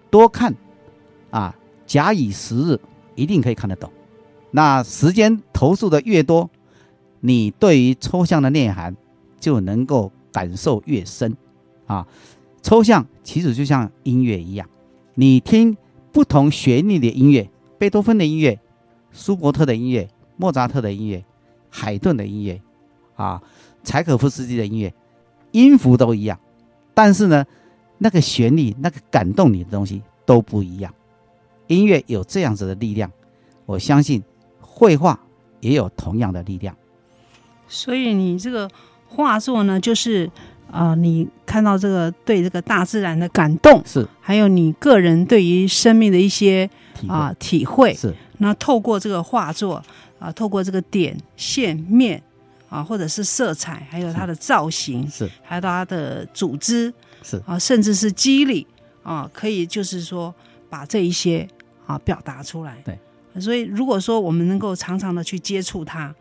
[0.09, 0.55] 多看。
[1.29, 1.53] 啊，
[1.85, 2.79] 假以时日，
[3.13, 3.91] 一定可以看得懂。
[4.49, 6.49] 那时间投注的越多，
[7.19, 8.95] 你对于抽象的内涵
[9.37, 11.35] 就能够感受越深
[11.85, 12.07] 啊。
[12.61, 14.67] 抽象其实就像音乐一样，
[15.15, 15.75] 你听
[16.13, 18.57] 不同旋律的音乐，贝多芬的音乐、
[19.11, 21.23] 舒伯特的音乐、莫扎特的音乐、
[21.69, 22.61] 海顿的音乐
[23.15, 23.41] 啊、
[23.83, 24.93] 柴可夫斯基的音乐，
[25.51, 26.39] 音符都一样，
[26.93, 27.45] 但是呢，
[27.97, 30.93] 那个旋律、那个感动你的东西都不一样。
[31.67, 33.11] 音乐有这样子的力量，
[33.65, 34.23] 我相信
[34.59, 35.19] 绘画
[35.59, 36.75] 也有同样的力量。
[37.67, 38.69] 所以你这个
[39.07, 40.25] 画作呢，就是
[40.71, 46.69] 啊、呃，你看到这个对这个大自然的感动是，还有你个人对于生命的一些
[47.07, 48.15] 啊体会是。
[48.37, 49.83] 那透过这个画作
[50.19, 52.21] 啊、呃，透过这个点线面
[52.69, 56.93] 啊，或者是色彩，还有它的造型是，还有它的组织
[57.23, 58.65] 是啊，甚至是肌理
[59.03, 60.33] 啊，可以就是说
[60.69, 61.47] 把这一些
[61.85, 62.77] 啊表达出来。
[62.83, 62.97] 对，
[63.39, 66.13] 所以如果说我们能够常常的去接触它，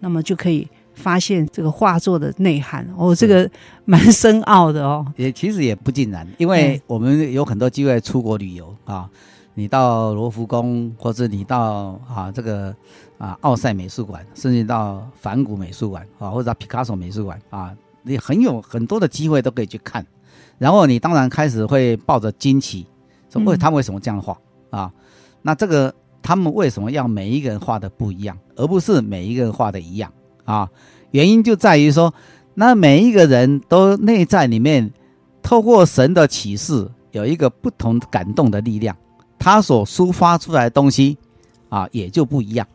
[0.00, 0.68] 那么就可以。
[0.94, 3.48] 发现这个画作的内涵哦，这个
[3.84, 5.06] 蛮深奥的哦。
[5.14, 9.08] 也其实也不尽然，因为我们有很多机会出国旅游啊，
[9.54, 12.74] 你到罗浮宫，或者你到啊这个
[13.18, 20.06] 啊奥赛美术馆，甚至到梵谷美术馆啊，或者到皮卡索美术馆啊，你很有很多的机会都可以去看。
[20.56, 22.86] 然后你当然开始会抱着惊奇，
[23.30, 24.36] 说为他们为什么这样画
[24.70, 24.92] 啊？
[25.42, 30.12] 那这个他们为什么要每一个人画的不一样，而不是每一个人画的一样？
[30.44, 30.68] 啊，
[31.12, 32.12] 原因就在于说，
[32.54, 34.92] 那每一个人都内在里面，
[35.42, 38.96] 透过神的启示，有一个不同感动的力量，
[39.38, 41.16] 他所抒发出来的东西，
[41.68, 42.66] 啊，也就不一样，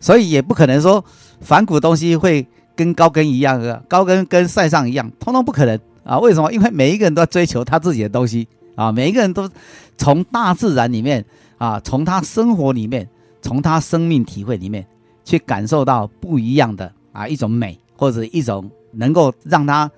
[0.00, 1.04] 所以也不可能说
[1.40, 2.46] 梵谷东西会
[2.76, 6.18] 跟高更一样的，高更跟塞尚一样，通通不可能啊！
[6.18, 6.52] 为什么？
[6.52, 8.46] 因为每一个人都要追求他自己的东西
[8.76, 9.48] 啊，每一个人都
[9.96, 11.24] 从大自然里面
[11.58, 13.08] 啊，从他生活里面，
[13.42, 14.86] 从他生命体会里面
[15.24, 16.92] 去感受到不一样的。
[17.10, 19.90] 啊，一种美或者一种能够让他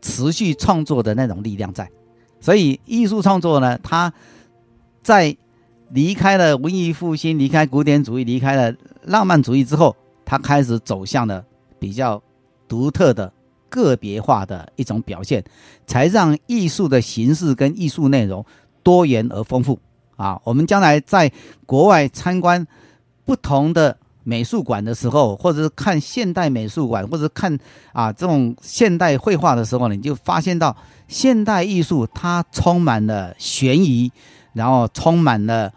[0.00, 1.90] 持续创作的那种力量在，
[2.40, 4.12] 所以艺术创作呢，他
[5.02, 5.36] 在
[5.88, 8.72] 离开了文艺复兴、离开古典主义、离开了
[9.02, 9.94] 浪漫主义之后，
[10.24, 11.44] 他开始走向了
[11.78, 12.22] 比较
[12.68, 13.32] 独特的、
[13.68, 15.44] 个别化的一种表现，
[15.86, 18.44] 才让艺术的形式跟艺术内容
[18.82, 19.78] 多元而丰富。
[20.16, 21.32] 啊，我们将来在
[21.66, 22.66] 国外参观
[23.24, 23.96] 不同的。
[24.22, 27.58] 美术馆的时候，或者是看现代美术馆，或者是看
[27.92, 30.76] 啊这种现代绘画的时候，你就发现到
[31.08, 34.12] 现代艺术它充满了悬疑，
[34.52, 35.72] 然后充满了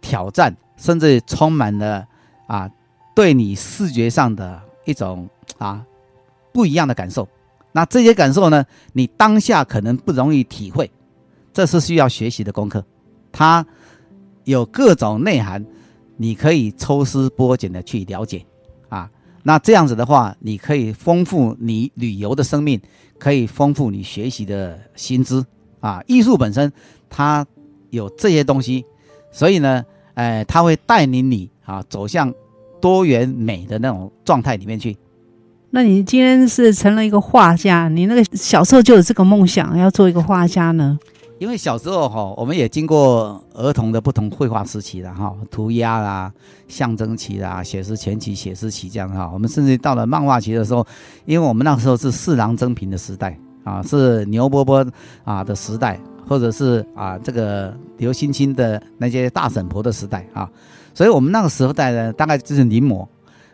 [0.00, 2.06] 挑战，甚至充满了
[2.48, 2.68] 啊
[3.14, 5.86] 对你视觉上的一种啊
[6.52, 7.28] 不一样的感受。
[7.70, 10.90] 那这些感受呢，你当下可能不容易体会，
[11.52, 12.84] 这是需要学习的功课。
[13.30, 13.64] 它
[14.42, 15.64] 有各种内涵。
[16.20, 18.44] 你可以抽丝剥茧的去了解，
[18.88, 19.08] 啊，
[19.44, 22.80] 那这样子的话，你可以丰富你旅游的生命，
[23.20, 25.46] 可以丰富你学习的薪资，
[25.78, 26.72] 啊，艺术本身
[27.08, 27.46] 它
[27.90, 28.84] 有这些东西，
[29.30, 29.84] 所以呢，
[30.14, 32.32] 呃，它会带领你啊走向
[32.80, 34.96] 多元美的那种状态里面去。
[35.70, 40.98] 那你今天是成了一个画家，你那个小时候就有这个梦想要做一个画家呢？
[41.38, 46.32] 因为小时候哈，我们也经过儿童的不同绘画时期了哈，涂鸦啦、
[46.68, 49.30] 象征期啦、写实前期、写实期这样哈。
[49.32, 50.84] 我们甚至到了漫画期的时候，
[51.26, 54.84] 因为我们那时候是四郎真平的时代啊，是牛伯伯
[55.22, 60.50] 啊的时代，或者是啊这个刘星星的那些大婶婆的时代啊，
[60.98, 63.06] 所以我们那个时候代呢，大概就是临摹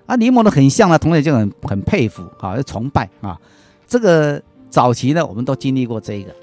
[0.06, 3.38] 啊，临摹的很像呢，同学就很很佩服啊，崇拜啊。
[3.86, 4.40] 这个
[4.70, 6.34] 早期呢，我们都经历过这个。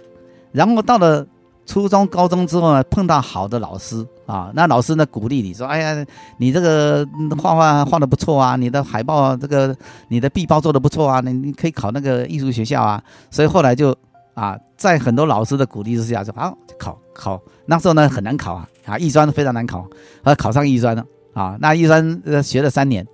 [0.51, 1.25] 然后到了
[1.65, 6.05] 初中、高中之后呢，碰到好的老师啊，那老师呢鼓励你说：“哎呀，
[6.37, 7.03] 你这个
[7.41, 9.75] 画画画的不错啊，你的海报这个
[10.07, 13.97] 你的壁报做的不错啊，你你可以考那个艺术学校啊。”所以后来就
[14.41, 17.39] 啊，在很多老师的鼓励之下，就啊考考。
[17.67, 19.87] 那时候呢很难考啊，啊艺专非常难考，
[20.23, 21.55] 啊考上艺专了啊。
[21.59, 23.05] 那艺专呃学了三年，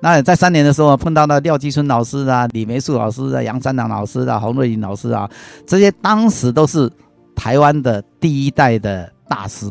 [0.00, 5.28] 那在三年的时候碰到了廖继春老师啊、李梅树老师啊、杨三郎老师啊、洪瑞麟老师啊，
[5.66, 6.90] 这些当时都是。
[7.40, 9.70] 台湾的第一代的大师，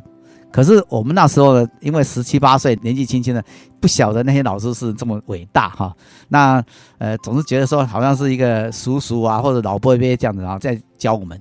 [0.52, 3.44] 可是我们那时候呢，因为十七八岁，年纪轻轻的，
[3.80, 5.94] 不晓得那些老师是这么伟大哈。
[6.30, 6.64] 那
[6.98, 11.40] 呃，总是觉得说好像是一个叔叔啊，或者老伯伯这样子啊，在教我们。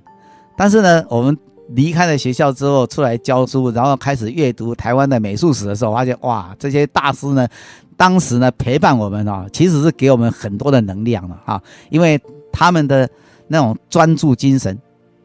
[0.55, 1.35] 但是呢，我们
[1.69, 7.47] 离开了学校之后，出来教书，然后开始阅读台湾的美术史的时候，发现哇，这些大师呢，
[7.95, 13.09] 当时呢陪伴我们啊，其实是给我们很多的能量了啊，因为他们的
[13.47, 14.77] 那种专注精神，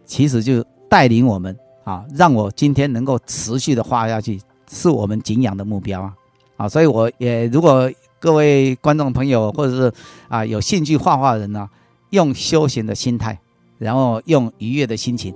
[0.06, 0.64] 其实就。
[0.92, 6.12] 带领我们啊，让我今天能够持续的画下去，是我们景仰的目标啊
[6.56, 6.68] 啊！
[6.68, 9.92] 所以我也如果各位观众朋友，或者是
[10.28, 11.68] 啊有兴趣画画的人呢，
[12.10, 13.38] 用休闲的心态，
[13.78, 15.34] 然后用愉悦的心情，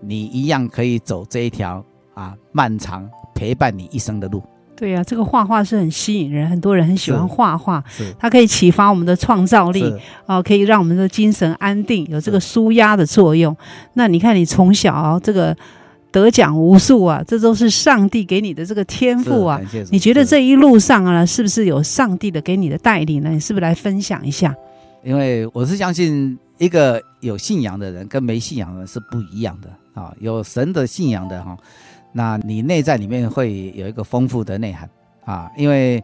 [0.00, 1.84] 你一样可以走这一条
[2.14, 4.42] 啊漫长陪伴你一生的路。
[4.76, 7.82] 对呀、啊，这个画画是很吸引人，很多人很喜欢画画，
[8.18, 9.88] 它可以启发我们的创造力，
[10.26, 13.56] 啊、呃，可以让我们的精神安定，有这个舒压的作用。
[13.92, 15.56] 那你看，你从小、哦、这个
[16.14, 19.60] 得奖无数啊，这都是上帝给你的这个天赋啊。
[19.90, 23.30] 你觉得这一路上啊，是不是有上帝的给你的带领呢？
[23.30, 24.54] 你是不是来分享一下？
[25.02, 29.68] 因为我是相信，一个有信仰的人跟没信仰的人是不一样的
[30.00, 30.14] 啊。
[30.20, 31.58] 有神的信仰的哈。
[32.12, 34.88] 那你内在里面会有一个丰富的内涵
[35.24, 36.00] 啊，因为，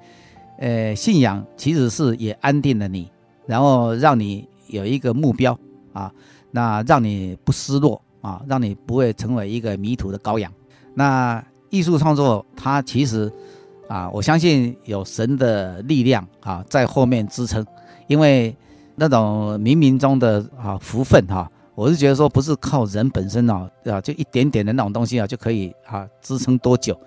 [0.58, 3.08] 呃，信仰其实是也安定了你，
[3.46, 5.56] 然后让你有一个目标
[5.92, 6.10] 啊，
[6.50, 10.52] 那让你不失落啊，让你不会成为一个迷途的羔羊。
[10.94, 13.32] 那艺术创作它其实
[13.88, 17.64] 啊，我相信有神的力量啊在后面支撑，
[18.06, 18.54] 因为
[18.96, 21.50] 那种冥冥中的啊福分哈。
[21.74, 26.98] 我是觉得说，不是靠人本身啊，啊，就一点点的那种东西啊，就可以啊支撑多久，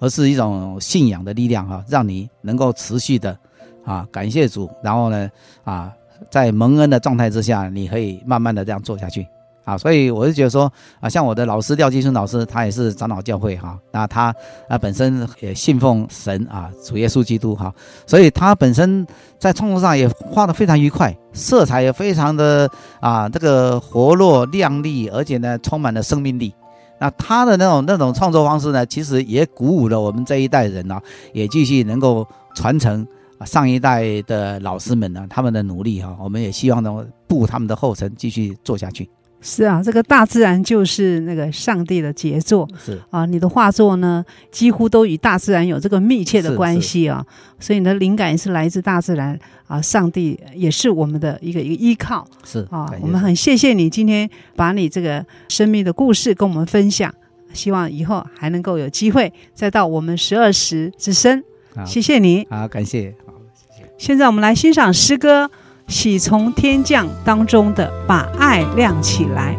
[0.00, 3.38] 而是一种信仰的力量哈，让你能够持续的
[3.84, 5.30] 啊感谢主，然后呢
[5.62, 5.92] 啊
[6.28, 9.24] 在蒙恩的状态之下，你可以慢慢的这样做下去。
[9.66, 14.32] 啊，所以我就觉得说啊，像我的老师廖继春老师，他也是长老教会哈，那他
[14.68, 17.74] 啊本身也信奉神啊，主耶稣基督哈，
[18.06, 19.04] 所以他本身
[19.40, 26.54] 在创作上也画得非常愉快，色彩也非常的啊这个活络亮丽，而且呢充满了生命力。
[27.00, 31.00] 那他的那种那种创作方式呢，其实也鼓舞了我们这一代人呢，
[31.32, 33.04] 也继续能够传承
[33.38, 39.10] 啊上一代的老师们呢他们的努力哈，我们也希望能步他们的后尘，继续做下去。
[39.46, 42.68] 是啊，这个大自然就是那个上帝的杰作。
[42.84, 47.24] 是啊，你的画作呢，几乎都与大自然有这个密切的关系啊。
[47.60, 49.38] 所以你的灵感也是来自大自然
[49.68, 52.26] 啊，上帝也是我们的一个一个依靠。
[52.44, 57.14] 是啊，我们很谢谢你今天把你这个生命的故事跟我们分享。
[57.52, 61.40] 希望以后还能够有机会再到我们十二时之声。
[61.86, 62.44] 谢谢你。
[62.50, 63.14] 好，感谢。
[63.24, 63.88] 好，谢谢。
[63.96, 65.48] 现在我们来欣赏诗歌。
[65.88, 69.56] 喜从天降当中的把爱亮起来，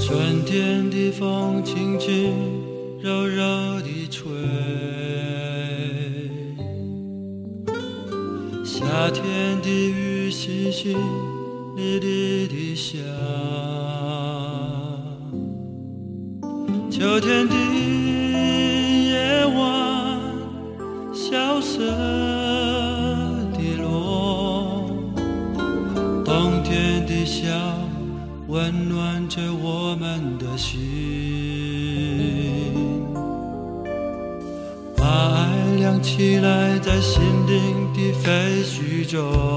[0.00, 2.32] 春天的风轻轻
[3.00, 3.44] 柔柔
[3.82, 4.30] 地吹，
[8.64, 10.96] 夏天的雨淅淅。
[11.76, 12.96] 滴滴的下，
[16.90, 17.54] 秋天的
[19.10, 20.18] 夜晚，
[21.12, 21.84] 萧瑟
[23.52, 24.88] 的落，
[26.24, 27.44] 冬天的笑，
[28.48, 30.80] 温暖着我们的心，
[34.96, 39.55] 把爱亮起来，在心灵的废墟中。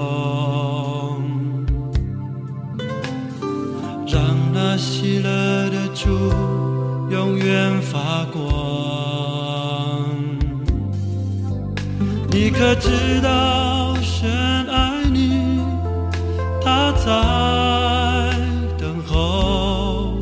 [12.80, 14.30] 知道，神
[14.71, 15.59] 爱你，
[16.63, 17.11] 他在
[18.77, 20.13] 等候，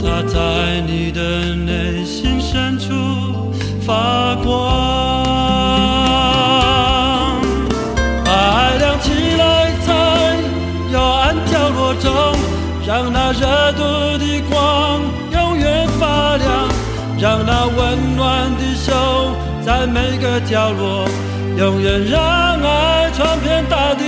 [0.00, 3.52] 他在你的内心深处
[3.86, 4.52] 发光。
[8.24, 10.36] 把爱亮起来，在
[10.92, 12.12] 幽暗角落中
[12.84, 13.82] 让那热度
[14.18, 15.00] 的光
[15.32, 16.68] 永远发亮，
[17.18, 18.92] 让那温暖的手
[19.64, 21.06] 在每个角落，
[21.56, 22.20] 永远让
[22.62, 24.04] 爱传遍大地。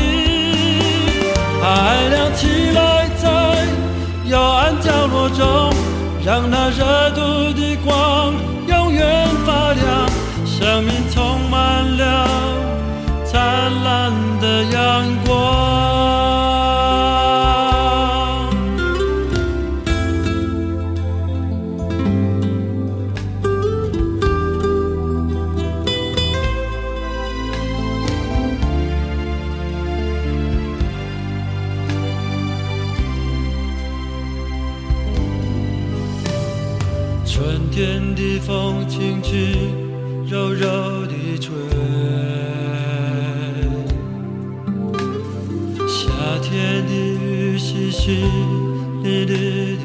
[1.62, 3.28] 爱亮起来，在
[4.24, 5.72] 幽暗角落中，
[6.24, 7.94] 让那热度的光
[48.09, 49.76] 雨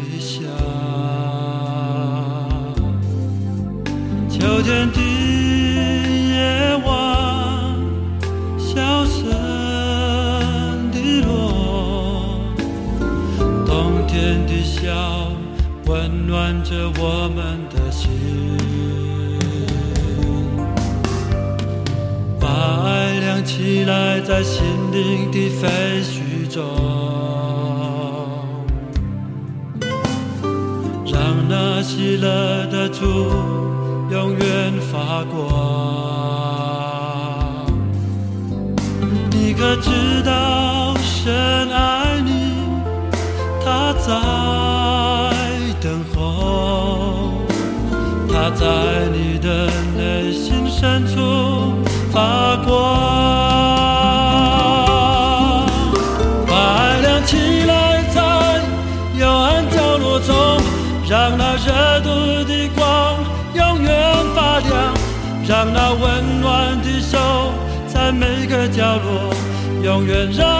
[69.91, 70.50] 永远让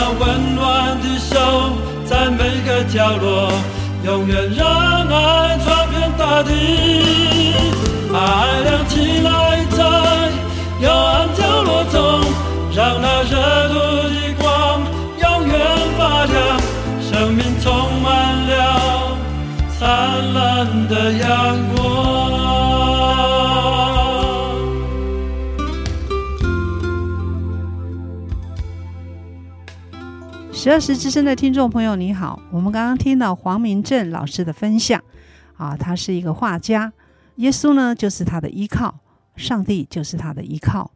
[0.00, 1.72] 那温暖的手
[2.04, 3.50] 在每个角落，
[4.04, 4.64] 永远让
[5.08, 6.52] 爱传遍大地。
[8.12, 9.28] 把爱亮起来，
[9.76, 9.82] 在
[10.80, 11.96] 幽暗角落中，
[12.72, 13.34] 让那热
[13.72, 13.74] 度
[14.08, 14.46] 的光
[15.20, 15.58] 永远
[15.98, 16.36] 发亮，
[17.02, 17.66] 生命充
[18.00, 18.06] 满
[18.50, 18.52] 了
[19.76, 19.80] 灿
[20.32, 21.26] 烂的阳
[21.74, 21.77] 光。
[30.68, 35.02] 十二时之声的听众朋友，你好，我们刚刚听到黄明正老师的分享，
[35.56, 36.92] 啊，他是一个画家。
[37.36, 39.00] 耶稣呢，就是他的依靠；
[39.34, 40.90] 上帝就是他的依靠。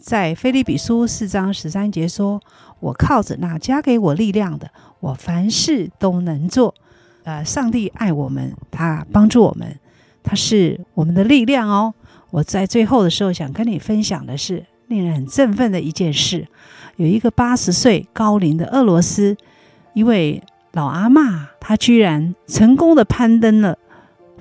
[0.00, 2.40] 在腓立比书四章十三节说
[2.78, 4.70] ：“我靠着那加给我力量的，
[5.00, 6.72] 我凡事都能做。”
[7.24, 9.76] 呃，上帝爱我们，他帮助我们，
[10.22, 11.92] 他是我们的力量哦。
[12.30, 16.46] 我在最后的时候想跟你分享的是令人很振奋的一件事：
[16.96, 19.36] 有一个八十岁高龄的俄罗斯
[19.94, 20.42] 一位
[20.72, 23.78] 老阿嬷，她居然成功的攀登了。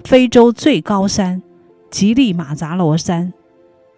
[0.03, 1.41] 非洲最高山
[1.89, 3.31] 吉力马扎罗山，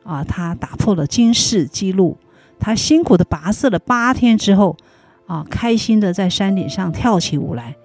[0.03, 2.17] 啊，他打破了金世纪录。
[2.59, 4.77] 他辛苦的跋涉了八天之后，
[5.25, 7.75] 啊，开心的在山顶上跳起舞来，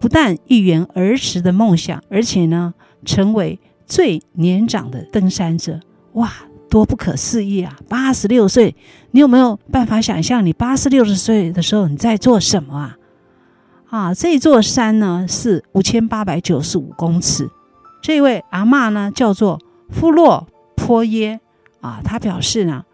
[0.00, 5.78] 不但一圆儿时的梦想，而且呢，成为最年长的登山者。
[6.14, 6.32] 哇，
[6.70, 7.76] 多不可思议啊！
[7.88, 8.74] 八十六岁，
[9.10, 12.96] 你有没有办法想象你八十六十岁的时候你在做什么啊？
[13.90, 17.50] 啊，这座山呢是五千八百九十五公尺。
[18.00, 19.58] 这位阿嬷呢，叫做
[19.90, 20.46] 弗洛
[20.76, 21.40] 坡耶
[21.80, 22.00] 啊。
[22.04, 22.84] 他表示呢，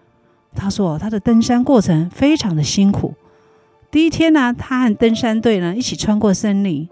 [0.54, 3.14] 他说他的登山过程非常的辛苦。
[3.90, 6.88] 第一天呢，他和登山队呢一起穿过森林。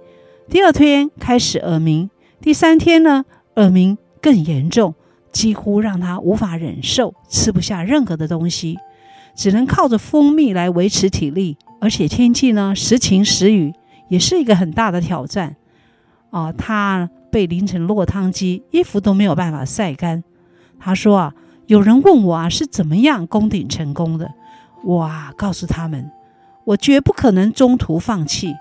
[0.50, 2.10] 第二天开始耳鸣，
[2.42, 3.24] 第三天呢，
[3.56, 4.94] 耳鸣更严重，
[5.34, 8.78] 几乎让他无法忍受，吃不下任何的东西，
[9.34, 11.58] 只能靠着蜂蜜来维持体力。
[11.82, 13.74] 而且天气呢，时晴时雨，
[14.08, 15.56] 也是一个很大的挑战
[16.30, 16.50] 啊。
[16.50, 17.10] 他。
[17.34, 20.22] 被淋成落汤鸡，衣服都没有办法晒干。
[20.78, 21.34] 他说啊，
[21.66, 24.30] 有人问我啊，是怎么样攻顶成功的？
[24.84, 26.12] 我啊，告诉他们，
[26.62, 28.54] 我绝不可能中途放弃。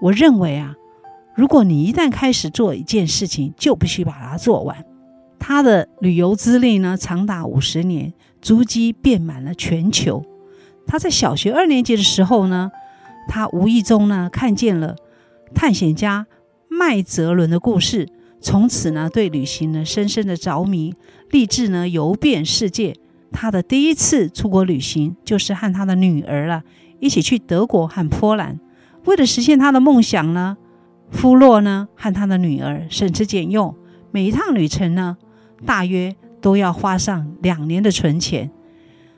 [0.00, 0.74] 我认为啊，
[1.34, 4.82] 如果你一旦开始做一件事情，就必须把它做完。
[5.40, 10.22] 他的旅游资历呢，长达五十年，足迹遍满了全球。
[10.86, 12.70] 他在小学二年级的时候呢，
[13.26, 14.94] 他无意中呢，看见了
[15.54, 16.26] 探险家。
[16.68, 18.08] 麦哲伦的故事，
[18.40, 20.94] 从此呢对旅行呢深深的着迷，
[21.30, 22.94] 立志呢游遍世界。
[23.32, 26.62] 他的第一次出国旅行，就是和他的女儿啊
[27.00, 28.60] 一起去德国和波兰。
[29.06, 30.56] 为了实现他的梦想呢，
[31.10, 33.74] 夫洛呢和他的女儿省吃俭用，
[34.10, 35.16] 每一趟旅程呢
[35.64, 38.50] 大约都要花上两年的存钱，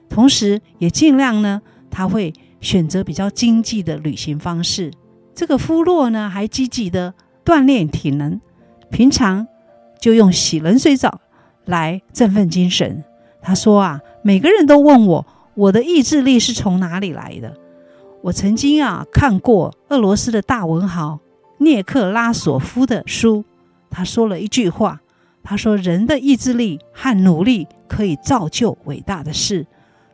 [0.09, 4.91] 同时也尽量呢他会选择比较经济的旅行方式。
[5.35, 7.15] 这个夫洛呢还积极的。
[7.45, 8.41] 锻炼体能，
[8.89, 9.49] 平常
[10.01, 11.21] 就用洗冷水澡
[11.65, 13.03] 来振奋精神。
[13.43, 17.57] 他说啊，每个人都问我，我的意志力是从哪里来的？
[18.23, 21.19] 我曾经啊看过俄罗斯的大文豪
[21.59, 23.45] 涅克拉索夫的书，
[23.91, 25.02] 他说了一句话，
[25.43, 29.67] 他说人的意志力和努力可以造就伟大的事。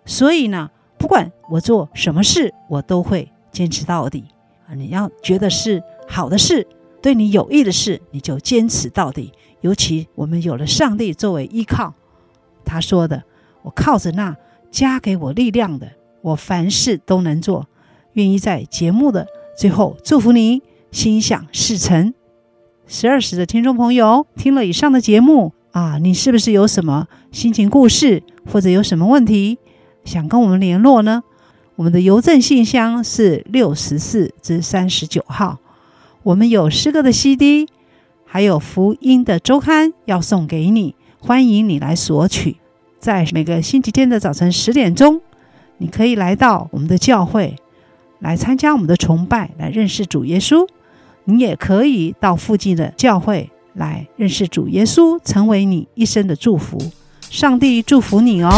[0.05, 4.24] 所以呢，不管我做什么事，我都会坚持到底。
[4.66, 6.66] 啊，你要觉得是好的事。
[7.01, 9.33] 对你有益的事，你就坚持到底。
[9.61, 11.95] 尤其我们有了上帝作为依靠，
[12.64, 13.22] 他说的
[13.62, 14.37] ：“我靠着那
[14.70, 17.66] 加给我力量的，我凡事都能做。”
[18.14, 19.26] 愿意在节目的
[19.57, 22.14] 最后祝福你心想事成。
[22.91, 29.59] 十二时的听众朋友，听了以上的节目啊，你是不是有什么心情故事，或者有什么问题
[30.05, 31.22] 想跟我们联络呢？
[31.76, 35.59] 我们的邮政信箱是六十四至三十九号。
[36.22, 37.68] 我们有诗歌的 CD，
[38.24, 42.57] 还有福音的周刊要送给你，欢迎你来索取。
[42.99, 45.20] 在每个星期天的早晨十点钟，
[45.76, 47.55] 你可以来到我们的教会
[48.18, 50.66] 来参加我们的崇拜，来认识主耶稣。
[51.31, 56.79] 你也可以到附近的教会来认识主耶稣，成为你一生的祝福。
[57.20, 58.51] 上帝祝福你哦。